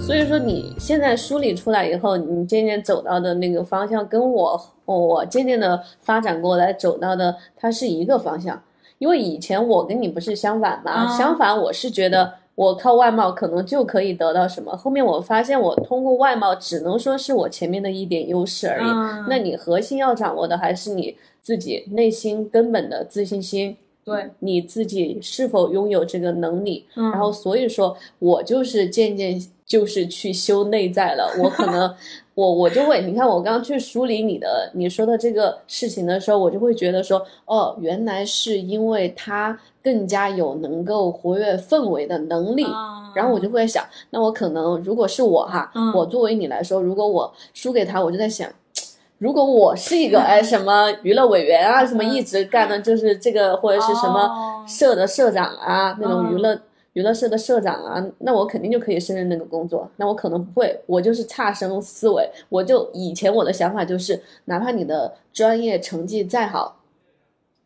[0.00, 8.62] 所以说，你现在梳理出来以后，你渐渐走到的那个方向，跟我我渐渐的发展过来走到的，它是一个方向。
[8.98, 12.34] 因为以前我跟你不是相反嘛，相反我是觉得。
[12.58, 14.76] 我靠外貌可能就可以得到什么？
[14.76, 18.86] 后面我发现我通过外貌只能说是我前面的一点优势而已。
[19.28, 23.76] 那你核心要掌握的还是你自己内心根本的自信心。
[24.04, 26.84] 对，你自己是否拥有这个能力？
[26.94, 31.30] 然后所以说，我就是渐渐就是去修内在了。
[31.40, 31.94] 我可能。
[32.38, 42.64] 我我就会，你看我刚刚去梳理你的你说的这个事情的时候，我就会觉得说，哦，原来是因为他更加有能够活跃氛围的能力，
[43.12, 48.48] 然后我就会想，那我可能如果是我哈，我作为你来说，如果我输给他，我就在想，
[49.18, 56.56] 如果我是一个哎什么娱乐委员啊，什么一直干的就是这个或者是什么社的社长啊那种娱乐。
[56.98, 59.88] 娱乐社的社长啊，那我肯定就可以胜任那个工作。
[59.98, 62.28] 那我可能不会，我就是差生思维。
[62.48, 66.80] 我就以前我的想法就是，哪怕你的专业成绩再好，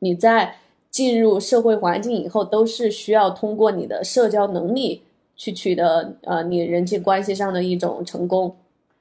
[0.00, 0.56] 你在
[0.90, 5.00] 进入社会环境以后，都是需要通过你的社交能力
[5.34, 8.54] 去取得呃你人际关系上的一种成功。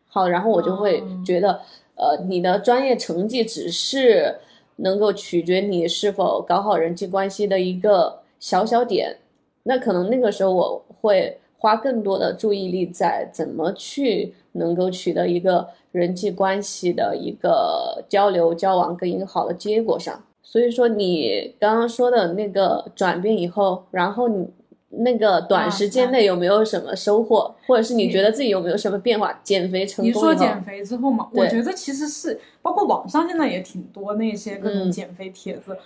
[0.07, 1.59] 好，然后我就会觉得，
[1.95, 4.37] 呃，你的专业成绩只是
[4.77, 9.17] 能够取决你是否搞好人际关系的一个小小点。
[9.63, 20.23] 那可能那个时候我会花更多的注意力在怎么去能够取得一个人际关系的一个交流交往跟一个好的结果上。
[20.43, 24.47] 所以说你刚刚说的那个转变以后，然后你
[24.89, 29.39] 那个短时间内有没有什么收获，或者是你觉得自己有没有什么变化？
[29.43, 35.77] 减肥成功你说减肥之后嘛，我觉得其实是包括网上现在也挺多那些各种减肥帖子。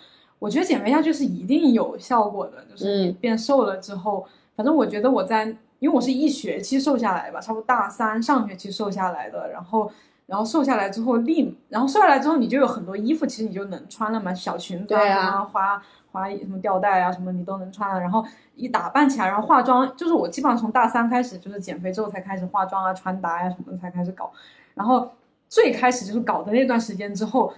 [0.45, 4.23] 我觉得减肥下去是一定有效果的，就是你变瘦了之后，
[4.55, 5.45] 反正我觉得我在，
[5.79, 9.91] 因为我是一学期瘦下来吧，差不多大三上学期瘦下来的，然后
[10.27, 15.41] 然后瘦下来之后立，然后瘦下来之后你就有很多衣服，其实你就能穿了嘛，小裙子对啊。
[15.41, 15.81] 花
[16.11, 18.23] 花什么吊带啊什么你都能穿了，然后
[18.55, 24.31] 一打扮起来，然后化妆，就是我基本上从大三开始就是减肥之后才开始化妆啊、穿搭呀、什么的才开始搞，
[24.75, 25.09] 然后
[25.49, 27.51] 最开始就是搞的那段时间之后，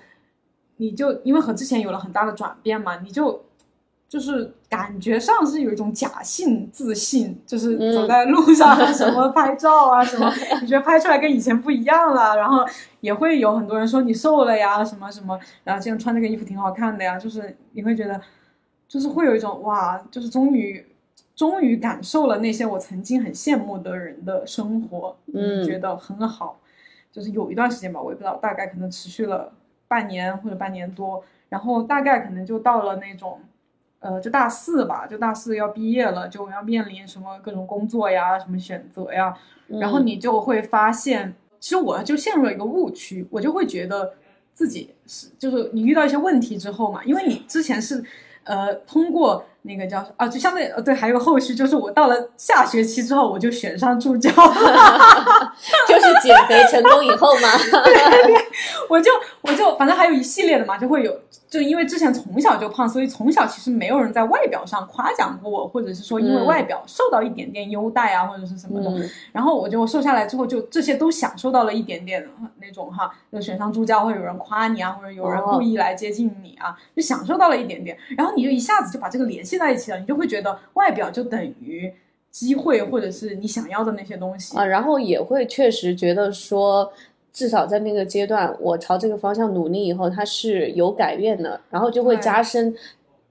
[0.77, 3.43] 你就因为和之前有了很大的转变嘛，你就
[4.09, 12.65] 就是感觉上是有一种假性自信，就是走在路上啊 什么拍照啊什么，你觉得拍出来跟以前不一样了，然后
[13.01, 18.19] 也会有很多人说你瘦了呀什么什么，然后这样穿这个衣服挺好看的呀，就是你会觉得，
[18.87, 20.85] 就是会有一种哇，就是终于。
[21.35, 26.59] 终于感受了那些我曾经很羡慕的人的生活，嗯觉得很好。
[27.11, 29.53] 就是有一段时间吧，我也不知道，大概可能持续了
[29.87, 33.39] 半年或者半年多，然后大概可能就到了那种，
[33.99, 39.35] 呃，就大四吧，就大四要毕业了，就要面临什么各种工作呀，什么选择呀，
[39.67, 44.13] 然后你就会发现，其实我就陷入了一个误区，我就会觉得
[44.53, 48.03] 自己是，就是你遇到一些问题之后嘛，因为你之前是，
[48.43, 55.53] 呃，通过那个叫啊，就相对呃对，还有个后续，就是我到了下学期之后，我就选上助教了。
[55.87, 57.49] 就是减肥成功以后嘛。
[58.89, 59.11] 我就
[59.41, 61.13] 我就反正还有一系列的嘛，就会有，
[61.49, 68.89] 就因为之前从小就胖，所以从小其实没有人在外表上夸奖过我，或者是说因为嗯外表受到一点点优待啊，或者是什么的。
[68.89, 72.27] 嗯然后我就瘦下来之后，就这些都享受到了一点点
[72.59, 77.97] 那种哈，就选上助教会有人夸你啊，或者有人哦故意来接近你啊，就享受到了一点点。
[78.17, 81.91] 然后你就一下子就把这个联系在一起了，你就会觉得外表就等于
[82.29, 84.57] 机会，或者是你想要的那些东西。
[84.57, 86.91] 啊，然后也会确实觉得说，
[87.33, 92.75] 至少在那个阶段，我朝这个方向努力以后，它是有改变的，然后就会加深，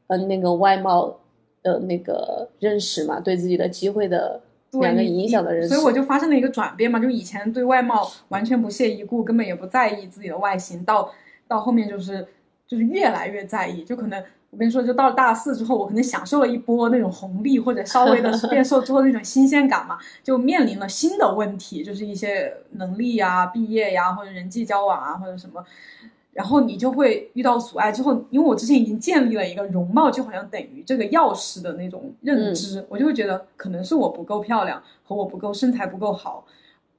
[0.09, 1.16] 呃，那个外貌
[1.62, 4.41] 的那个认识嘛，对自己的机会的
[4.72, 5.68] 两个影响的认识。
[5.68, 11.11] 所以我就发生了一个转变嘛，就以前对外貌完全不屑一顾，根本也不在意自己的外形，到
[11.49, 12.27] 到后面就是
[12.66, 14.22] 就是越来越在意，就可能
[14.57, 25.63] 我跟你说，就到了大四之后，我可能享受了一波那种红利，或者稍微的变瘦之后那种新鲜感嘛，就面临了新的问题，就是一些能力呀、毕业呀，或者人际交往啊，或者什么。
[26.33, 36.47] 然后你就会遇到阻碍之后，因为我之前已经建立了一个容貌就好像等于这个钥匙的那种认知，我就会觉得可能是我不够漂亮和我不够身材不够好，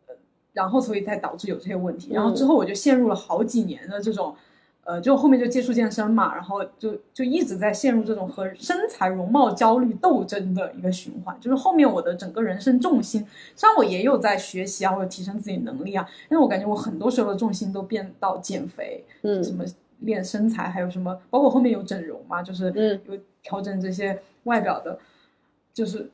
[0.08, 0.16] 呃
[0.54, 2.12] 然后所以才导致有这些问题。
[2.14, 4.36] 然后之后我就陷入了好几年的这种，
[4.88, 11.38] 呃，就后面就接触健身嘛，然后就就一直在陷入这种和身材容貌焦虑斗争的一个循环。
[11.42, 19.04] 就是后面我的整个人生重心，虽然我也有在学习啊或者提升自己能力啊，但是我感觉我很多时候的重心都变到减肥。
[19.24, 19.66] 嗯什么
[20.00, 24.98] 练身材，还有什么，包括后面有整容嘛，就是嗯有调整这些外表的，
[25.74, 26.10] 就是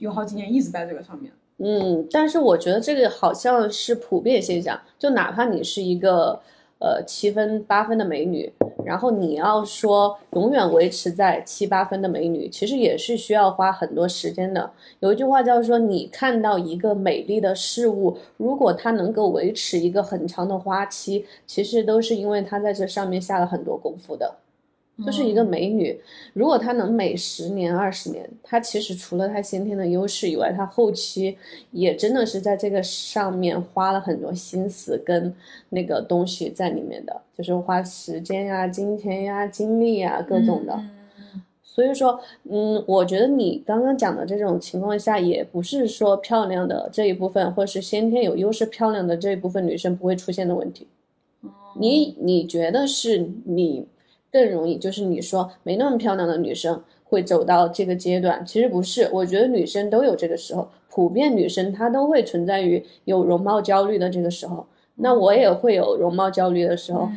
[0.00, 1.30] 有好几年一直在这个上面。
[1.58, 6.40] 嗯，但是我觉得这个好像是普遍现象，就哪怕你是一个
[6.84, 8.52] 呃七分八分的美女，
[8.84, 14.70] 然后你要说永远维持在七八分的美女，其实也是需要花很多时间的。
[15.00, 24.34] 有一句话叫做，你看到一个美丽的事物，如果它能够维持一个很长的花期，其实都是因为它在这上面下了很多功夫的。
[25.04, 25.98] 就是一个美女，
[26.34, 31.36] 如果她能美十年、二十年，她其实除了她先天的优势以外，她后期
[31.70, 35.34] 也真的是在这个上面花了很多心思跟
[35.70, 40.74] 那个东西在里面的，就是花时间呀、金钱呀、精力呀各种的。
[40.74, 40.90] 嗯
[41.66, 50.86] 所以说，嗯，我觉得你刚刚讲的这种情况下，也不是说漂亮的这一部分，或是先天有优势漂亮的这一部分女生不会出现的问题。
[51.80, 53.88] 你你觉得是你
[54.34, 64.66] 更容易，就是你说没那么漂亮的女生会走到这个阶段，其实不是，我觉得女生都有这个时候，普遍女生她都会存在于有容貌焦虑的这个时候。
[64.96, 67.08] 那我也会有容貌焦虑的时候，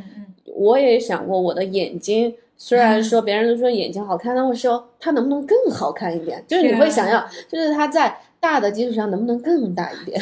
[0.56, 6.44] 我也想过我的眼睛，虽然说别人都说眼睛好看，但我说它能不能更好看一点？
[6.48, 8.16] 就是你会想要，就是它在
[8.48, 10.18] 大的基础上能不能更大一点？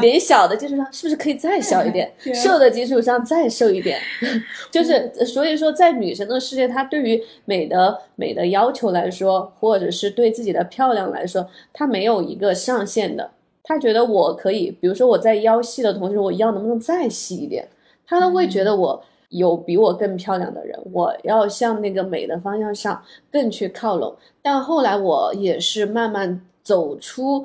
[0.00, 2.10] 脸小的基础上是不是可以再小一点？
[2.34, 4.00] 瘦的基础上再瘦一点，
[4.72, 13.30] 就是所以说，在女生的世界，她对于美的美的要求来说，或者是对自己的漂亮来说，她没有一个上限的。
[13.62, 17.68] 她觉得我可以，比如说我在腰细的同时，我腰能不能再细一点？
[18.06, 24.16] 她都会觉得我有比我更漂亮的人，我要向那个美的方向上更去靠拢。
[24.40, 27.44] 但后来我也是慢慢走出，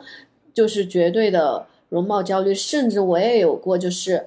[0.52, 4.26] 就是绝对的容貌焦虑，甚至我也有过就是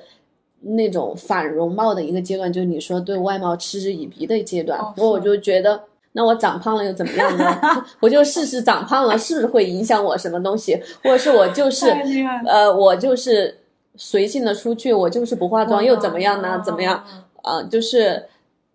[0.61, 5.83] 那种反容貌的一个阶段，就是你说对外貌嗤之以鼻的阶段，哦我我就觉得。
[6.17, 7.61] 那我长胖了又怎么样呢？
[7.99, 11.87] 我就试试长胖了是不是会影响我什么东西，或者是我就 是
[12.47, 13.59] 呃，我就是
[13.97, 16.63] 随性的出去，我就是不化妆又怎么样呢？
[16.65, 17.05] 怎么样？
[17.43, 18.27] 啊，就是，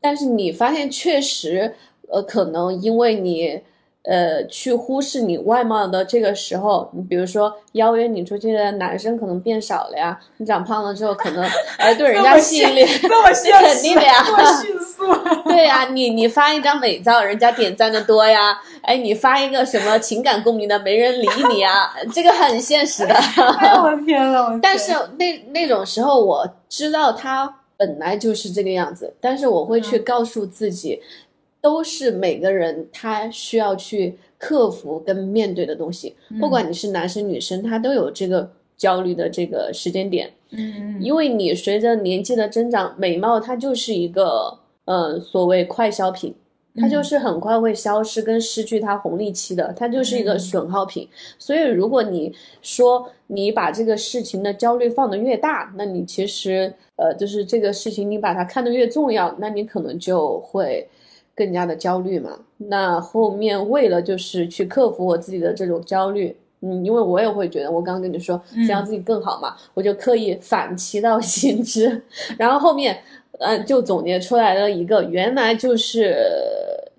[0.01, 1.73] 但是你发现确实，
[2.09, 3.61] 呃，可能因为你。
[4.09, 10.19] 呃，去忽视你外貌的这个时候，你比如说邀约你出去的男生可能变少了呀。
[10.37, 11.43] 你长胖了之后，可能
[11.77, 15.13] 哎对人家吸引力，那肯定的呀，这么迅速。
[15.43, 18.57] 对呀，你你发一张美照，人家点赞的多呀。
[18.81, 23.13] 哎，你发一个什么情感共鸣的，没人理你啊，这个很现实的。
[23.13, 30.99] 我天呐，但是那那种时候，我知道他本来就是这个样子，但是我会去告诉自己。
[31.61, 40.31] 都是每个人他需要去克服跟面对的东西，不管你是男生女生，他都有这个焦虑的这个时间点。
[40.51, 46.33] 嗯因为你随着年纪的增长，美貌它就是一个呃所谓快消品，
[46.75, 51.07] 它就是很快会消失跟失去它红利期的，它就是一个损耗品。
[51.37, 60.87] 所以如果你说你把这个事情的焦虑放得越大，那你其实呃就是这个事情你把它看得越重要，那你可能就会。
[61.39, 72.01] 更加的焦虑嘛，那后面为了就是去克服我自己的这种焦虑，嗯，因为我也会觉得，我刚刚跟你说想让自己更好嘛，我就刻意反其道行之，
[72.37, 72.97] 然后后面，
[73.39, 76.13] 嗯，就总结出来了一个，原来就是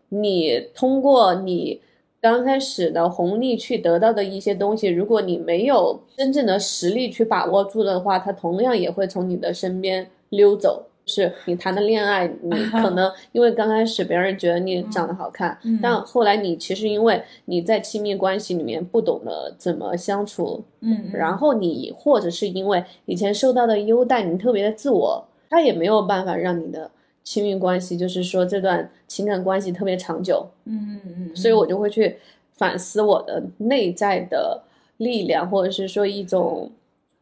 [0.08, 1.78] 你通过你
[2.22, 10.86] 刚开始的红利去得到的一些东西，如果你没有真正的实力去把握住的话，它同样也会从你的身边溜走。
[11.10, 26.88] 是你谈的恋爱，你 可能因为刚开始别人觉得你长得好看，但后来你其实因为你在亲密关系里面不懂得怎么相处，嗯，然后你或者是因为以前受到的优待，你特别的自我，他也没有办法让你的
[27.24, 32.16] 亲密关系，就是说这段情感关系特别长久，嗯嗯嗯，所以我就会去
[32.54, 34.62] 反思我的内在的
[34.98, 36.70] 力量，或者是说一种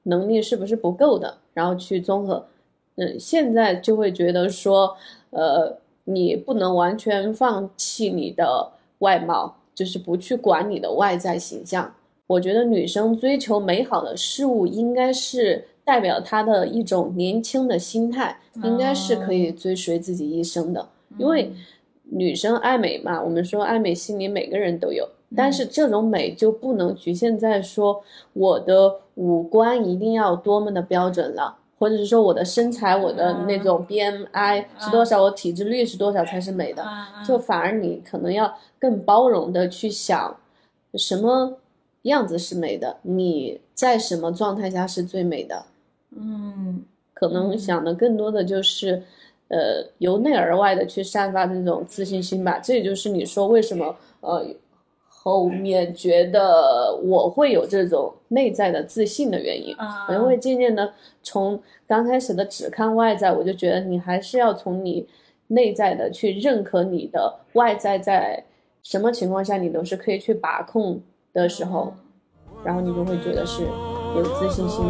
[0.04, 2.44] 能力是不是不够的，然后去综合。
[2.98, 4.96] 嗯，现在就会觉得说，
[5.30, 11.94] 呃，你不能完全放弃你的外貌，就是不去管你的外在形象。
[12.26, 20.88] 我觉得女生追求美好的事物，应该是代表她的一种年轻的心态，应该是可以追随自己一生的。
[21.18, 21.52] 因为
[22.02, 31.56] 女生爱美嘛，我们说爱美心理每个人都有，但是这种美就不能局限在说我的五官一定要多么的标准了。
[31.78, 36.84] 或者是说我的身材，我的那种 BMI 是多少，我体脂率是多少才是美的？
[37.24, 40.36] 就反而你可能要更包容的去想，
[40.94, 41.58] 什么
[42.02, 42.96] 样子是美的？
[43.02, 45.64] 你在什么状态下是最美的？
[46.16, 46.82] 嗯，
[47.14, 49.02] 可能想的更多的就是，
[49.48, 52.58] 呃，由内而外的去散发那种自信心吧。
[52.58, 54.44] 这也就是你说为什么呃。
[55.28, 59.76] 后面觉得我会有这种内在的自信的原因，
[60.08, 60.90] 我就会渐渐的
[61.22, 65.06] 从刚开始的只看外在，我就觉得你还是要从你
[65.48, 68.42] 内在的去认可你的外在，在
[68.82, 70.98] 什么情况下你都是可以去把控
[71.34, 71.92] 的时候，
[72.64, 73.64] 然后你就会觉得是
[74.16, 74.82] 有自信心。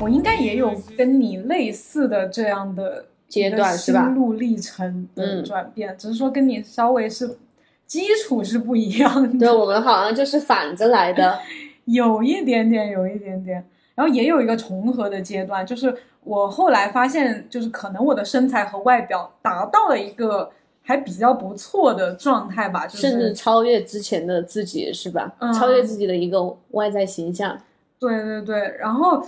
[0.00, 3.04] 我应该也有跟你类似的这样的。
[3.28, 4.06] 阶段是吧？
[4.06, 7.38] 心路历程的转变，只是说跟你稍微是
[7.86, 9.38] 基础是不一样的。
[9.38, 11.38] 对我们好像就是反着来的，
[11.84, 13.62] 有一点点，有一点点。
[13.94, 20.48] 然后也有一个重合的阶段，就是我后来发现，就是可能我的身材和外表达到了一个
[20.82, 25.34] 还比较不错的状态吧，就是甚至超越之前的自己，是吧？
[25.58, 27.60] 超越自己的一个外在形象。
[27.98, 29.26] 对对对，然后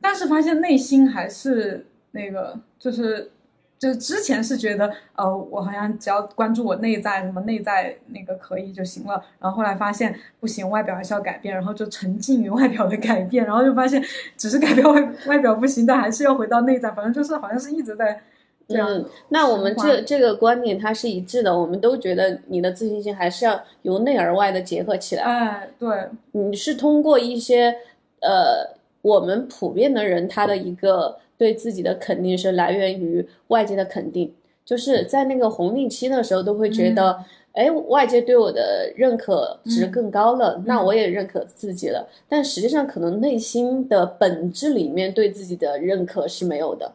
[0.00, 3.30] 但是发现内心还是那个，就是。
[3.78, 9.22] 就之前是觉得，呃，我好像只要关注我内在，什么内在那个可以就行了。
[9.38, 14.02] 然后后来发现不行，外表还是要改变，然后就沉浸于外表的改变，然后就发现
[14.34, 16.90] 只是改变外外表不行，但还是要回到内在。
[16.92, 18.18] 反正就是好像是一直在
[18.66, 19.04] 这样。
[19.28, 25.22] 那我们这这个观点它是一致的，我们都觉得你的自信心还是要由内而外的结合起来。
[25.22, 27.76] 哎，对，你是通过一些，
[28.20, 31.18] 呃，我们普遍的人他的一个。
[31.38, 34.32] 对自己的肯定是来源于外界的肯定，
[34.64, 42.08] 就是在那个红利期的时候，都会觉得，哎，外界对我的认可值更高了，那我也认可自己了。
[42.28, 46.92] 但实际上，可能内心的本质里面对自己的认可是没有的。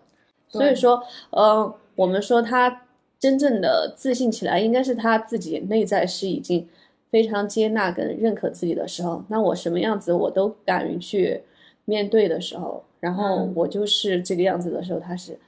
[0.50, 2.84] 所以说，呃，我们说他
[3.20, 6.68] 真正的自信起来，应该是他自己内在是已经
[7.10, 9.24] 非常接纳跟认可自己的时候。
[9.30, 11.42] 那我什么样子，我都敢于去
[11.86, 12.84] 面对的时候。
[13.00, 15.40] 然后我就是这个样子的时候，他是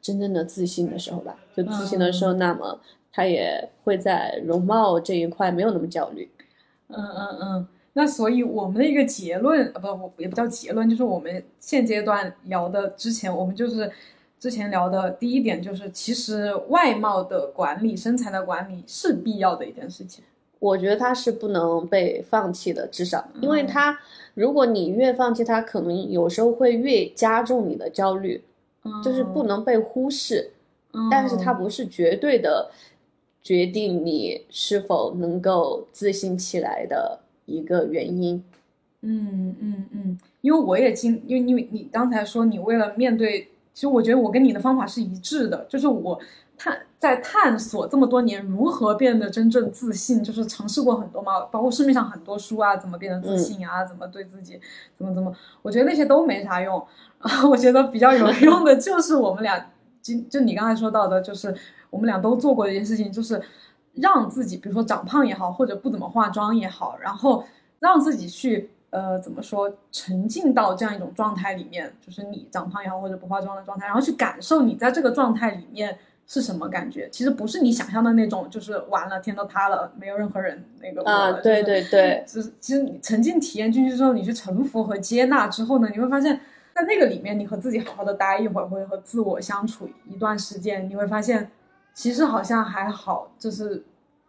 [0.00, 1.36] 真正的自信的时候吧？
[1.54, 2.80] 就自信的时候，那么
[3.12, 6.30] 他也会在容貌这一块没有那么焦虑。
[6.88, 7.68] 嗯嗯嗯。
[7.92, 13.92] 那所以我们的一个结论，呃，不，我也不叫结论，就是我们现阶段聊的，之前我们就是
[14.40, 20.24] 之前聊的第一点，就是其实外貌的管理、身材的管理是必要的一件事情。
[20.62, 23.98] 我觉得它是不能被放弃的，至少，因为它
[24.34, 28.40] 如果你越放弃它，可能有时候会越加重你的焦虑，
[29.02, 30.52] 就是不能被忽视，
[31.10, 32.70] 但是它不是绝对的
[33.42, 38.44] 决定你是否能够自信起来的一个原因。
[39.00, 46.20] 嗯嗯嗯，因为我也经，因为因为你刚才说你为了面对，其实我觉得我跟你的方法是一致的，就是我。
[46.62, 54.60] 探在探索这么多年如何变得真正自信，就是尝试过很多嘛，包括市面上很多书啊，怎么变得自信啊，怎么对自己，
[54.96, 56.86] 怎么怎么，我觉得那些都没啥用。
[57.50, 59.58] 我觉得比较有 用的就是我们俩，
[60.00, 61.52] 就就你刚才说到的，就是
[61.90, 63.42] 我们俩都做过的一件事情，就是
[63.94, 67.44] 让自己，比如说长胖也好，或者不怎么化妆也好，然后
[67.80, 75.98] 让自己去，呃，怎么说，沉浸到这样一种状态里面，就是你长胖也好，或者不化妆的状态，然后去感受你在这个状态里面。
[76.32, 77.06] 是什么感觉？
[77.10, 86.40] 其实不是你想象的那种，就是完了天都塌了，没有任何人那个啊，对对对，就是其实你沉浸体验进去之后，你去臣服和接纳之后呢，你会发现
[86.74, 91.50] 在那个里面，你和自己好好的待一会儿，或者和自我相处一段时间，你会发现
[91.92, 93.84] 其实好像还好，就是。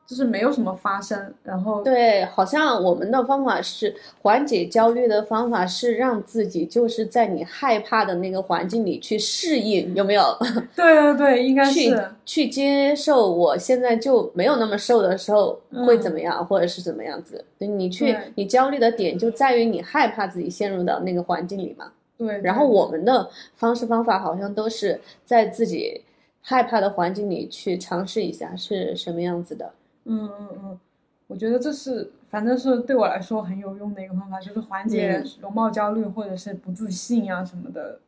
[0.06, 10.38] 就是没有什么发生，然后对，好像我们的方法是缓解焦虑的方法是让自己就是在你害怕的那个环境里去适应，有没有？
[10.76, 17.44] 对对对，应该是去接受我现在就没有那么瘦的时候会怎么样，或者是怎么样子？
[17.60, 21.92] 你去你焦虑的点就在于你害怕自己陷入到那个环境里嘛？
[22.18, 22.42] 对。
[22.42, 26.02] 然后我们的方式方法好像都是在自己
[26.42, 29.72] 害怕的环境里去尝试一下是什么样子的。
[30.06, 30.80] 嗯嗯嗯，
[31.28, 38.00] 我觉得这是反正是对我来说很有用的一个方法，就是缓解容貌焦虑或者是不自信啊什么的。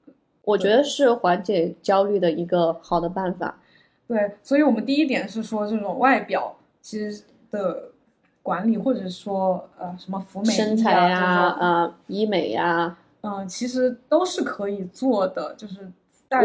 [0.43, 3.58] 我觉得是缓解焦虑的一个好的办法。
[4.08, 7.86] 对，所以我们第一点是说这种外表其实的
[8.43, 15.56] 管理，或者说呃什么服美身材呀、啊医美呀，嗯，其实都是可以做的。
[15.56, 15.91] 就是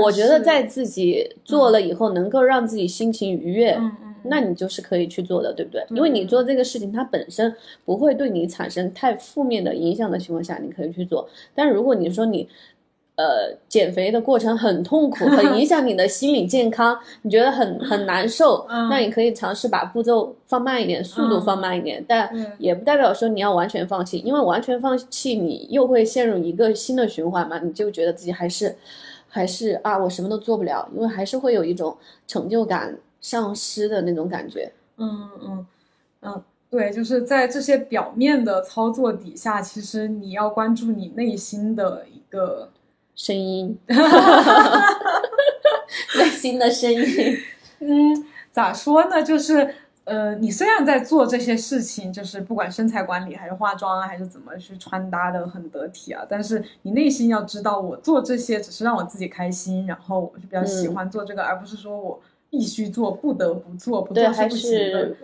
[0.02, 3.72] 我觉得在自己做了以后，能够让自己心情愉悦。
[3.72, 4.09] 嗯嗯。
[4.24, 5.84] 那你就是可以去做的，对不对？
[5.96, 7.54] 因为你做这个事情，它本身
[7.84, 11.28] 不会对你产生太负面的影响的情况下，你可以去做。
[11.54, 12.48] 但如果你说你，
[13.16, 22.02] 呃，减肥的过程很痛苦，很影响你的心理健康，你觉得很 很难受，那你可以尝试把步骤放慢一点，速度放慢一点。
[22.08, 28.74] 但也不代表说你要完全放弃，因为完全放弃你又会陷入一个新的循环嘛，你就觉得自己还是
[29.28, 31.94] 还是啊，我什么都做不了，因为还是会有一种
[32.26, 32.96] 成就感。
[33.20, 35.66] 丧失的那种感觉，嗯嗯
[36.22, 42.70] 嗯，对，就是在这些表面的操作底下，其实你要关注你内心的一个
[43.14, 43.78] 声音，
[46.16, 47.38] 内心的声音，
[47.80, 49.22] 嗯，咋说呢？
[49.22, 62.20] 就是呃，你虽然在做这些事情，就是不管身材管理还是化妆啊，还是怎么去穿搭的很得体啊，但是你内心要知道，我做这些只是让我自己开心，然后我就比较喜欢做这个，而不是说我。
[62.50, 65.16] 必须做，不得不做，不做是不行的。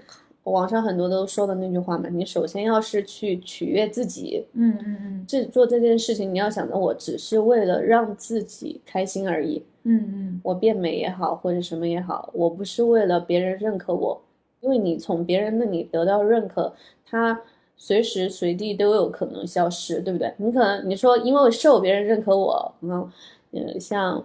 [0.45, 14.23] 网上很多都说的那句话嘛，你首先要是去取悦自己，嗯嗯嗯，这做这件事情，你要想着我只是为了让自己开心而已，嗯嗯，我变美也好，或者什么也好，我不是为了别人认可我，
[14.61, 16.73] 因为你从别人那里得到认可，
[17.05, 17.41] 他
[17.77, 20.33] 随时随地都有可能消失，对不对？
[20.37, 23.11] 你可能你说因为瘦别人认可我，嗯
[23.51, 24.25] 嗯，像。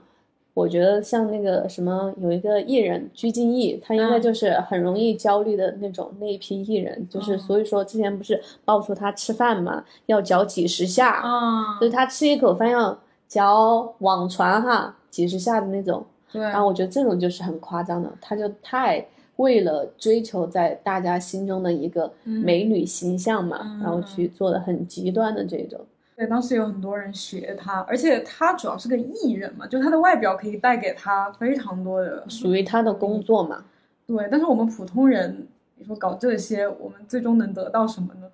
[0.54, 12.98] 我觉得像那个什么，有一个艺人鞠婧祎，她应该就是很容易焦虑的那种那一批艺人，就是所以说之前不是爆出她吃饭嘛，要嚼几十下，啊，就是她吃一口饭要
[13.28, 19.06] 嚼网传哈几十下的那种，对，然后我觉得这种就是很夸张的，她就太
[19.38, 25.80] 为了追求在大家心中的一个美女形象嘛，然后去做的很极端的这种。
[26.16, 33.64] 对，当时有很多人学他，而且他主要是个艺人嘛，就他的外表可以带给他非常多的，属于他的工作嘛。
[34.06, 35.48] 对，但是我们普通人，
[35.78, 38.28] 你说搞这些，我们最终能得到什么呢？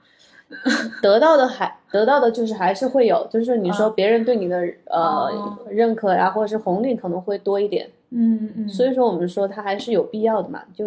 [1.02, 5.30] 得到的还得到的就是还是会有，就是你说别人对你的呃
[5.70, 7.90] 认可呀，或者是红利可能会多一点。
[8.10, 8.70] 嗯嗯。
[8.70, 10.86] 所以说我们说他还是有必要的嘛，就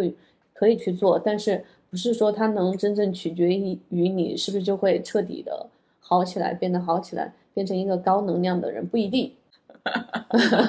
[0.54, 5.66] 可以去做，但是不是说他能真正取决于于你是不是就会彻底的。
[6.10, 9.32] 好起来，变得好起来，变成一个高能量的人不一定。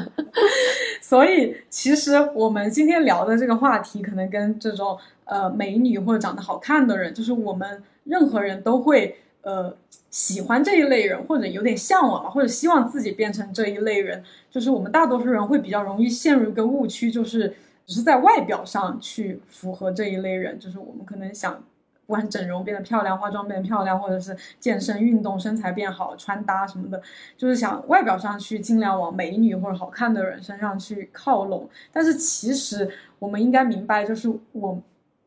[1.01, 9.75] 所以，其实我们今天聊的这个话题，可能跟这种呃美女或者长得好看的人，就是我们任何人都会呃
[10.11, 14.23] 喜欢这一类人，或者有点向往嘛，或者希望自己变成这一类人。
[14.51, 17.51] 就是我们大多数人会比较容易陷入一个误区，就是
[17.87, 21.63] 只是在外表上去符合这一类人，就是我们可能想。
[22.11, 27.01] 不管整容变得漂亮，化妆变得漂亮，或者是健身运动身材变好，穿搭什么的，
[27.37, 31.69] 就是想外表上去尽量往美女或者好看的人身上去靠拢。
[31.89, 34.77] 但是其实我们应该明白，就是我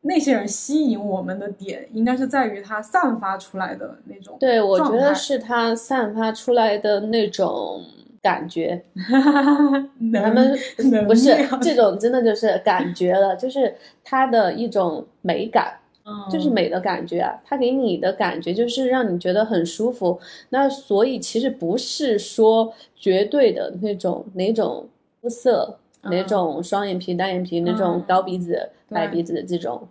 [0.01, 4.37] 那些人吸引我们的点，应该是在于他散发出来的那种。
[4.39, 7.83] 对，我觉得是他散发出来的那种
[8.21, 8.79] 感觉。
[10.13, 10.55] 他们
[11.07, 13.73] 不是这种，真的就是感觉了，就是
[14.03, 15.79] 他的一种美感。
[16.29, 20.19] 就是美的感觉啊，它给你的感觉就是让你觉得很舒服。
[20.49, 24.87] 那所以其实不是说绝对的那种哪种
[25.19, 29.87] 肤色、哪种双眼皮、单眼皮、那种高鼻子、白鼻子的这种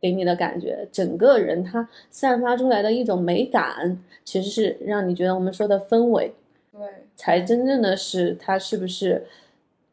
[0.00, 6.34] 给你的感觉，整个人他散发出来的一种美感，其实是让你觉得我们说的氛围，
[6.72, 6.80] 对，
[7.16, 9.26] 才真正的是它是不是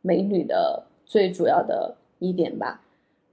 [0.02, 2.82] 美女的最主要的一点吧。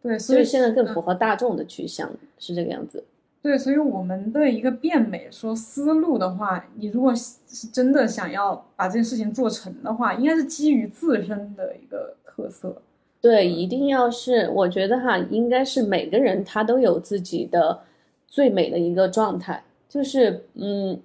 [0.09, 3.05] 对，所以现在更符合大众的趋向是这个样子。
[3.43, 12.81] 对，所以我们的一个变美说思路的话，你如果是真的想要把这件事情做成的话，应该是基于自身的一个特色。
[13.21, 17.81] 对，一定要是，我觉得哈，应该是每个人他都有自己的
[18.27, 20.99] 最美的一个状态，就是嗯。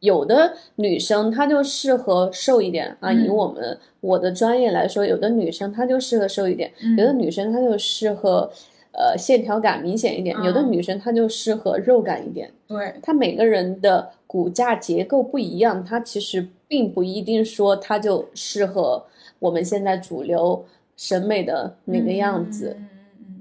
[0.00, 8.48] 有的女生她就适合瘦一点啊，以我们我的专业来说，有的女生她就适合瘦一点，有的女生她就适合，
[8.92, 12.50] 呃，线条感明显一点，有的女生她就适合肉感一点。
[12.68, 19.04] 对，她每个人的骨架结构不一样，她其实并不一定说她就适合
[19.40, 20.64] 我们现在主流
[20.96, 22.76] 审美的那个样子。
[22.78, 22.88] 嗯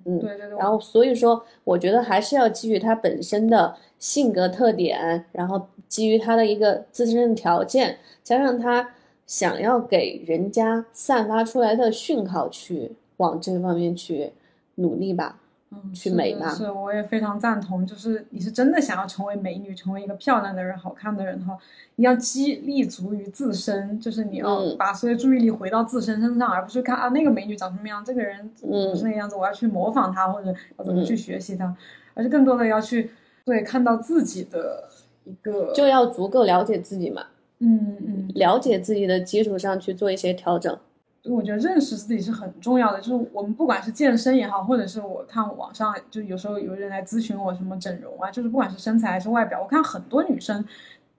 [0.05, 0.58] 嗯嗯，对对对。
[0.58, 3.76] 然后所以说，我觉得还是要基于她本身的。
[4.00, 8.89] 性格特点，然后基于他的一个自身的条件，加上他
[9.26, 14.32] 想要给人家散发出来的讯号，去往这方面去
[14.76, 15.39] 努力吧，
[15.72, 16.50] 嗯，去美吧。
[16.50, 17.86] 是，我也非常赞同。
[17.86, 21.58] 就是你是真的想要成为美女，成为一个漂亮的人、好看的人哈，
[21.95, 31.76] 你要激立足于自身，就是你要把所有注意力回到自身身上，而不是看啊那个美女长什么样，这个人不是那个样子，我要去模仿她或者要怎么去学习她，
[32.14, 33.10] 而是更多的要去。
[33.48, 34.89] 对，看到自己的
[35.24, 37.28] 一个，就要足够了解自己嘛。
[37.60, 40.78] 嗯嗯，了解自己的基础上去做一些调整。
[41.24, 43.00] 我觉得认识自己是很重要的。
[43.00, 50.66] 就是我们不管是健身也好，或者是我看网上，就有时候有人来咨询我什么整容啊，就是不管是身材还是外表，我看很多女生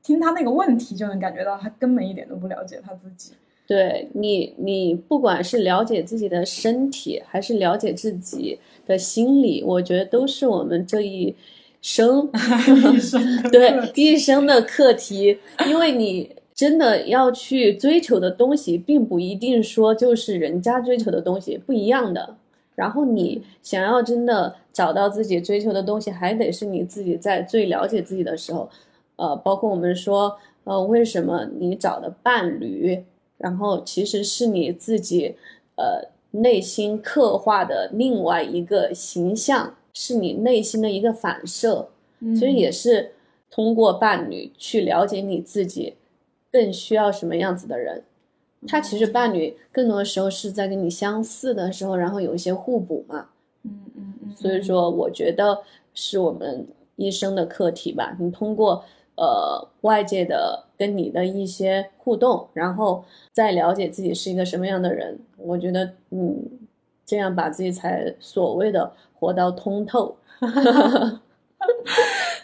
[0.02, 3.32] 听她那个问题，就能感觉到她根本一点都不了解她自己。
[3.66, 11.34] 对你，你不管是了解自己的身体，还是了解自己的心理，我觉得都是我们这一。
[11.80, 12.30] 生，
[13.50, 22.36] 对一生的课题，因为你真的要去追求的东西，并不一定说就是人家追求的东西不一样的。
[22.74, 28.68] 然后你想要真的找到自己追求的东西，还得是你自己在最了解自己的时候。
[29.16, 33.02] 呃，包括我们说，呃，为什么你找的伴侣，
[33.36, 35.34] 然后其实是你自己，
[35.76, 39.74] 呃，内心刻画的另外一个形象。
[40.00, 41.88] 是你内心的一个反射，
[42.20, 43.10] 其实也是
[43.50, 45.94] 通过伴侣去了解你自己，
[46.52, 48.04] 更需要什么样子的人。
[48.68, 53.26] 他其实伴侣更多的时候是在跟你相似的时候，然后有一些互补嘛。
[53.64, 54.36] 嗯嗯嗯。
[54.36, 55.58] 所以说，我觉得
[55.94, 58.16] 是我们一生的课题吧。
[58.20, 58.84] 你通过
[59.16, 65.18] 呃外界的跟你的一些互动，然后再了解自己是一个什么样的人。
[65.36, 66.40] 我觉得，嗯，
[67.08, 68.92] 这样把自己才所谓的。
[69.20, 70.16] 活到通透，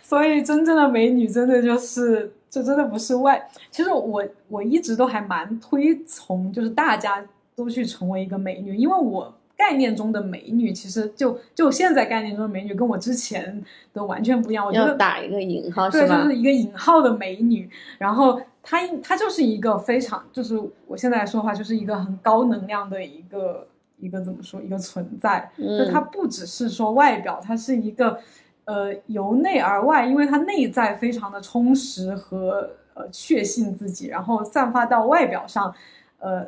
[0.02, 3.48] 所以真正的美女真的就是，这真的不是外。
[3.70, 13.62] 其实我我一直都还蛮推崇，就是大家都去成为一个美女，因为我概念中的美女，其实就就现在概念中的美女，跟我之前
[13.92, 14.66] 的完全不一样。
[14.66, 17.70] 我觉得打一个引号，对，就是一个引号的美女。
[17.98, 23.68] 然后她她就是一个非常，就是我现在来说的话，就是一个很高能量的一个。
[24.04, 24.60] 一个怎么说？
[24.60, 28.18] 一个存在，就它不只是说外表，它是一个，
[28.66, 35.74] 呃，由内而外，因为它内在非常的充实和呃确信自己，然后散发到外表上，
[36.18, 36.46] 呃，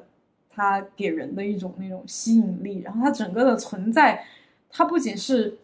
[0.51, 4.23] 它给人的一种那种吸引力，然后它整个的存在，
[4.69, 5.57] 它不仅是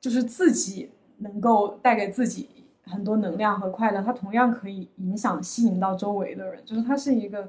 [0.00, 2.48] 就是自己能够带给自己
[2.86, 7.48] 很多能量和快乐，它同样可以影响吸引到周围的人，就是它是一个，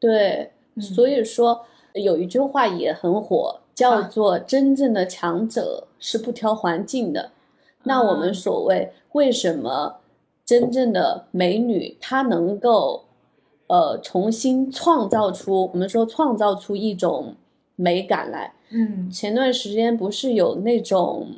[0.00, 1.64] 对，所以说。
[1.96, 7.30] 有一句话也很火，叫做“真正的强者是不挑环境的”，
[7.84, 9.96] 那我们所谓为什么
[10.44, 13.04] 真正的美女她能够
[13.66, 17.34] 呃重新创造出我们说创造出一种
[17.74, 18.52] 美感来？
[18.70, 21.28] 嗯前段时间不是有那种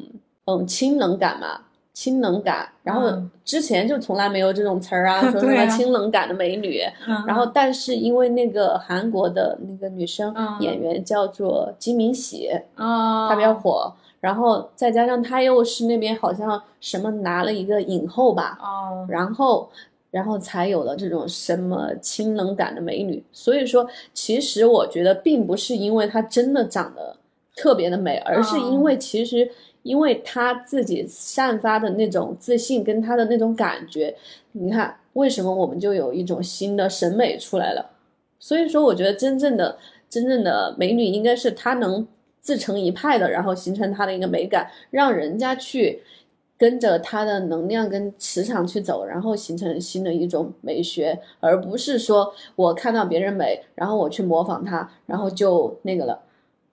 [0.46, 1.60] 嗯清冷感嘛？
[1.98, 3.28] 清冷感，然后嗯。
[3.44, 6.80] 之前就从来没有这种词儿啊， 说什么清冷感的美女。
[7.08, 10.56] 嗯，然后，但是因为那个韩国的那个女生嗯。
[10.60, 19.68] 演员叫做金敏喜，啊，她比较火，然后再加上她又是那边好像什么拿了一个影后吧，啊，然后，
[20.12, 23.20] 然后才有了这种什么清冷感的美女。
[23.32, 23.84] 所以说，
[24.14, 27.16] 其实我觉得并不是因为她真的长得
[27.56, 29.50] 特别的美，而是因为其实
[29.82, 34.14] 因为她自己散发的那种自信跟她的那种感觉，
[34.52, 37.90] 你看为什么我们就有一种新的审美出来了？
[38.38, 39.76] 所以说，我觉得真正的
[40.08, 42.06] 真正的美女应该是她能
[42.40, 46.00] 自成一派的，然后形成她的一个美感，让人家去
[46.56, 56.20] 跟着她的能量跟磁场去走，然后形成新的一种美学，而不是说我看到别人美，然后我去模仿她，然后就那个了。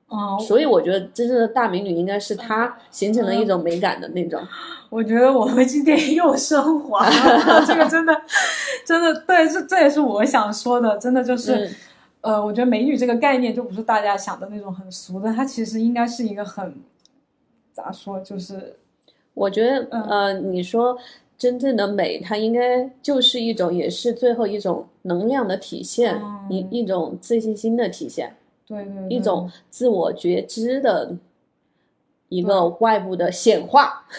[0.08, 4.42] 哦，所以我觉得真正的大美女应该是她形成了一种美感的那种。
[4.90, 8.22] 我觉得我们今天又升华了，这个真的，
[8.86, 11.76] 真的对，这这也是我想说的，真的就是，嗯
[12.34, 16.76] 呃，我觉得美女这个概念就不是大家想的那种很俗的，它其实应该是一个很
[17.74, 18.78] 咋说，就是
[19.34, 20.98] 我觉得，嗯呃，你说
[21.38, 28.36] 真正的美，它应该就是一种，也是最后一种能量的体现，嗯一一种自信心的体现，
[28.68, 31.16] 对对对一种自我觉知的
[32.30, 34.06] 一个外部的显化。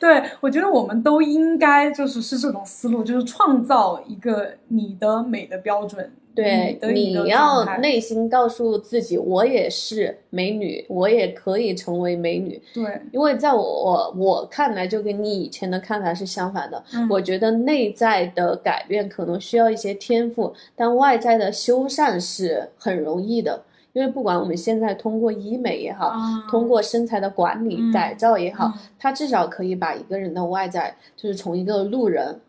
[0.00, 12.60] 对，我觉得我们都应该就是是这种思路，就是创造一个你的美的标准，对，你要内心告诉自己，我也是美女，我也可以成为美女。
[12.74, 16.82] 对，因为在我我我看来，就跟你以前的看法是相反的。
[16.92, 23.62] 嗯我觉得内在的改变可能需要一些天赋，但外在的修缮是很容易的。
[23.92, 32.40] 因为不管我们现在通过医美也好，啊通过身材的管理、嗯改造也好，嗯它至少可以把一个人的外在，就是从一个路人，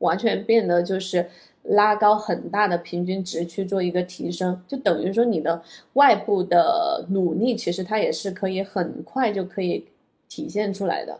[0.00, 1.26] 完全变得就是
[1.64, 5.62] 拉高很大的平均值去做一个提升，就等于说你的
[5.94, 9.86] 外部的努力，其实它也是可以很快就可以
[10.28, 11.18] 体现出来的，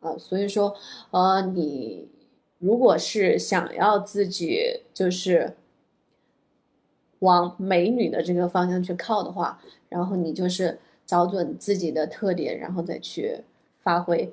[0.00, 0.74] 啊，所以说，
[1.10, 2.08] 呃，你
[2.58, 5.54] 如果是想要自己就是
[7.18, 13.40] 往美女的这个方向去靠的话，然后你就是找准自己的特点，然后再去
[13.82, 14.32] 发挥。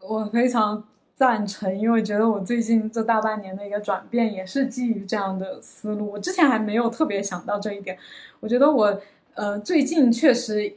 [0.00, 0.88] 我非常
[1.18, 6.12] 赞成，因为觉得我最近这大半年的一个转变也是基于这样的思路。
[6.12, 7.98] 我之前还没有特别想到这一点。
[8.38, 9.00] 我觉得我
[9.34, 10.72] 呃最近确实，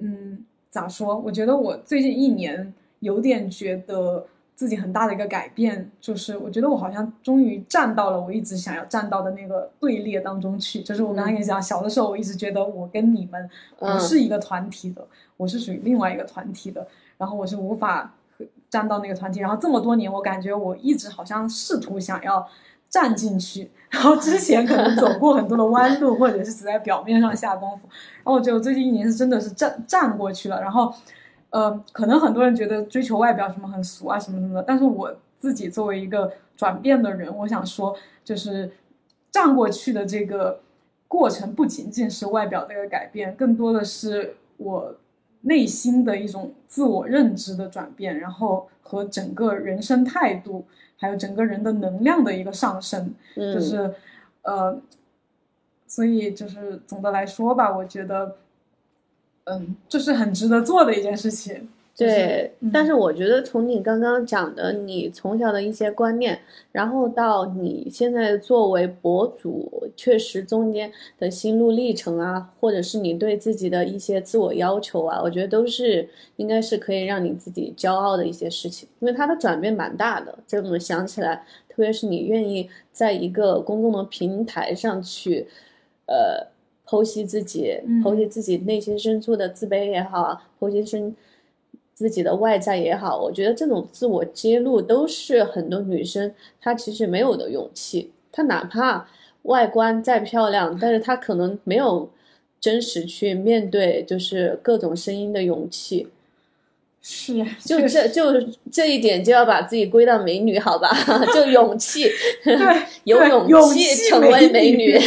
[0.00, 1.16] 嗯，咋说？
[1.16, 10.82] 我觉得我最近一年有点觉得自己很大的一个改变，就是我觉得我好像终于站到了我一直想要站到的那个队列当中去。
[10.82, 15.02] 就是我刚才跟你讲，小的时候我一直觉得我跟你们不嗯是一个团体的，
[15.38, 18.19] 我是属于另外一个团体的，然后我是无法和
[18.70, 19.40] 站到那个团体。
[19.40, 22.48] 然后这么多年，我感觉我一直好像试图想要
[22.88, 27.88] 站进去，然后之前可能走过很多的弯路，或者是只在表面上下功夫。
[28.16, 30.60] 然后我觉得我最近一年是真的是站站过去了。
[30.60, 30.92] 然后，
[31.50, 38.72] 呃，可能很多人觉得追求外表什么很俗啊什么什么的，但是我自己作为一个转变的人，我想说，就是
[39.30, 40.60] 站过去的这个
[41.06, 44.94] 过程，不仅仅是外表的一个改变，更多的是我
[45.42, 50.64] 内心的一种自我认知的转变，然后和整个人生态度，
[50.96, 53.94] 还有整个人的能量的一个上升，嗯，就是
[54.42, 54.80] 呃，
[55.86, 58.36] 所以就是总的来说吧，我觉得，
[59.44, 61.68] 嗯，这是很值得做的一件事情。
[61.94, 66.40] 就是对，嗯但是我觉得从你刚刚讲的，你从小的一些观念，
[66.72, 80.38] 然后到你现在作为博主，确实中间的心路历程啊，或者是你对自己的一些自我要求啊，我觉得都是应该是可以让你自己骄傲的一些事情，因为它的转变蛮大的。
[80.46, 85.46] 这么想起来，特别是你愿意在一个公共的平台上去，
[86.06, 86.46] 呃，
[86.86, 91.14] 剖析自己，嗯剖析自己内心深处的自卑也好啊，剖析深。
[92.00, 98.10] 自己的外在也好，我觉得这种自我揭露都是很多女生她其实没有的勇气。
[98.32, 99.06] 她哪怕
[99.42, 102.08] 外观再漂亮，但是她可能没有
[102.58, 106.08] 真实去面对就是各种声音的勇气。
[107.02, 108.32] 是，就这就
[108.72, 110.88] 这一点就要把自己归到美女，好吧？
[111.34, 112.10] 就勇气，
[112.42, 112.56] 对
[113.04, 115.00] 有对勇勇气气成为美女美女。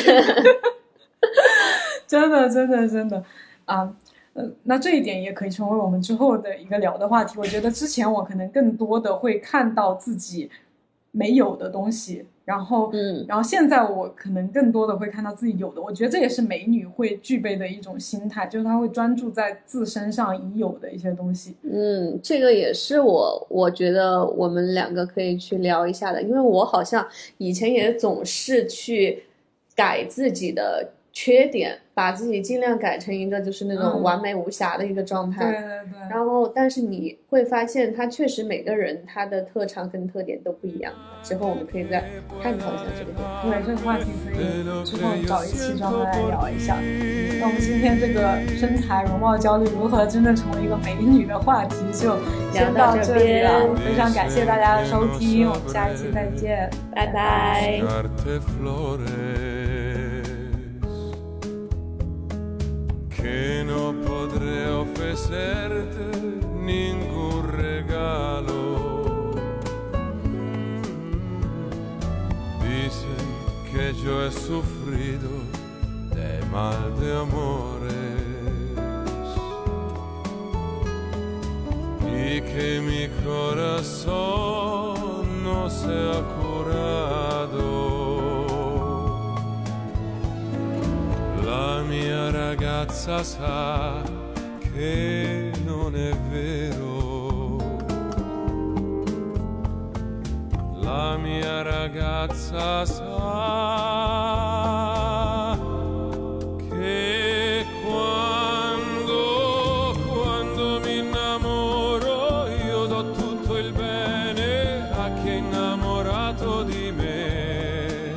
[2.05, 3.23] 真的，真的，真的
[3.65, 3.91] 啊！
[4.33, 7.37] 呃，那这一点也可以成为我们之后的一个聊的话题。
[7.37, 10.49] 我觉得之前我可能更多的会看到自己
[11.11, 12.25] 没有的东西。
[12.43, 21.55] 然后，嗯，然后现在我可能更多的会看到自己有的，我觉得这也是美女会具备的一种心态，就是她会专注在自身上已有的一些东西。
[21.61, 27.07] 嗯，这个也是我我觉得我们两个可以去聊一下的，因为我好像
[27.37, 29.23] 以前也总是去
[29.75, 30.89] 改自己的。
[31.15, 35.51] 缺点，把自己尽量改成一个就是那种完美无瑕的一个状态。
[35.51, 36.09] 对对对。
[36.09, 40.91] 然后，但是你会发现，他确实每个人他的特长跟特点都不一样。
[41.21, 42.03] 之后我们可以再
[42.41, 43.23] 探讨一下这个点。
[43.43, 46.75] 对，这个话题可以之后找一期专门来聊一下。
[47.39, 52.17] 那我们今天这个身材容貌焦虑如何真正成为一个美女的话题就
[52.51, 53.73] 先到这里了。
[53.75, 57.81] 非常感谢大家的收听，我们下一期再见，拜拜。
[63.43, 66.05] Que no podré ofrecerte
[66.71, 69.33] ningún regalo.
[72.61, 73.27] Dicen
[73.69, 75.31] que yo he sufrido
[76.15, 78.03] de mal de amores
[81.99, 84.63] y que mi corazón
[85.43, 87.22] no se ha curado.
[92.53, 94.03] Ragazza sa
[94.59, 97.57] che non è vero.
[100.79, 103.07] La mia ragazza sa
[106.69, 109.15] che quando,
[110.07, 118.13] quando mi innamoro io do tutto il bene a chi è innamorato di me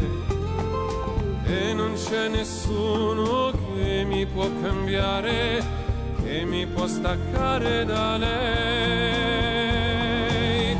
[1.44, 3.45] e non c'è nessuno
[4.04, 5.62] mi può cambiare,
[6.22, 8.36] che mi può staccare da lei.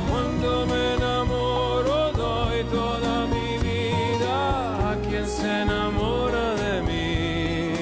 [0.09, 7.74] Quando me enamoro doy toda mi vida a quien se enamora de mí.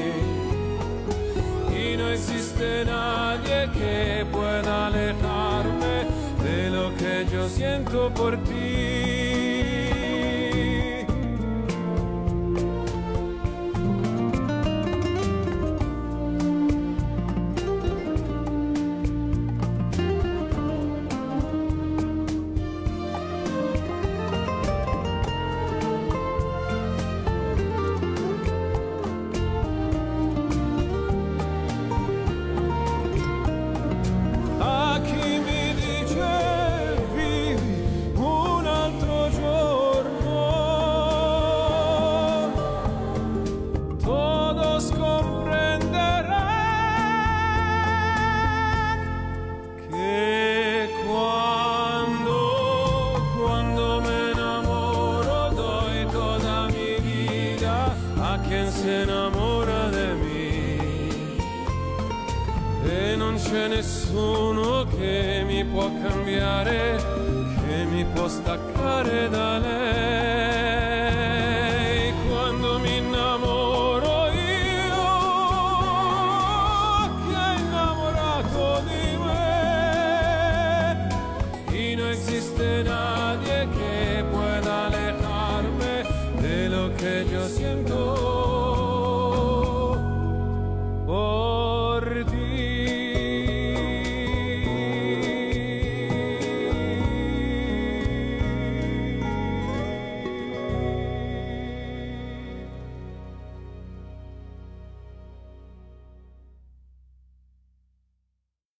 [1.70, 6.06] Y no existe nadie que pueda alejarme
[6.42, 8.43] de lo que yo siento por ti.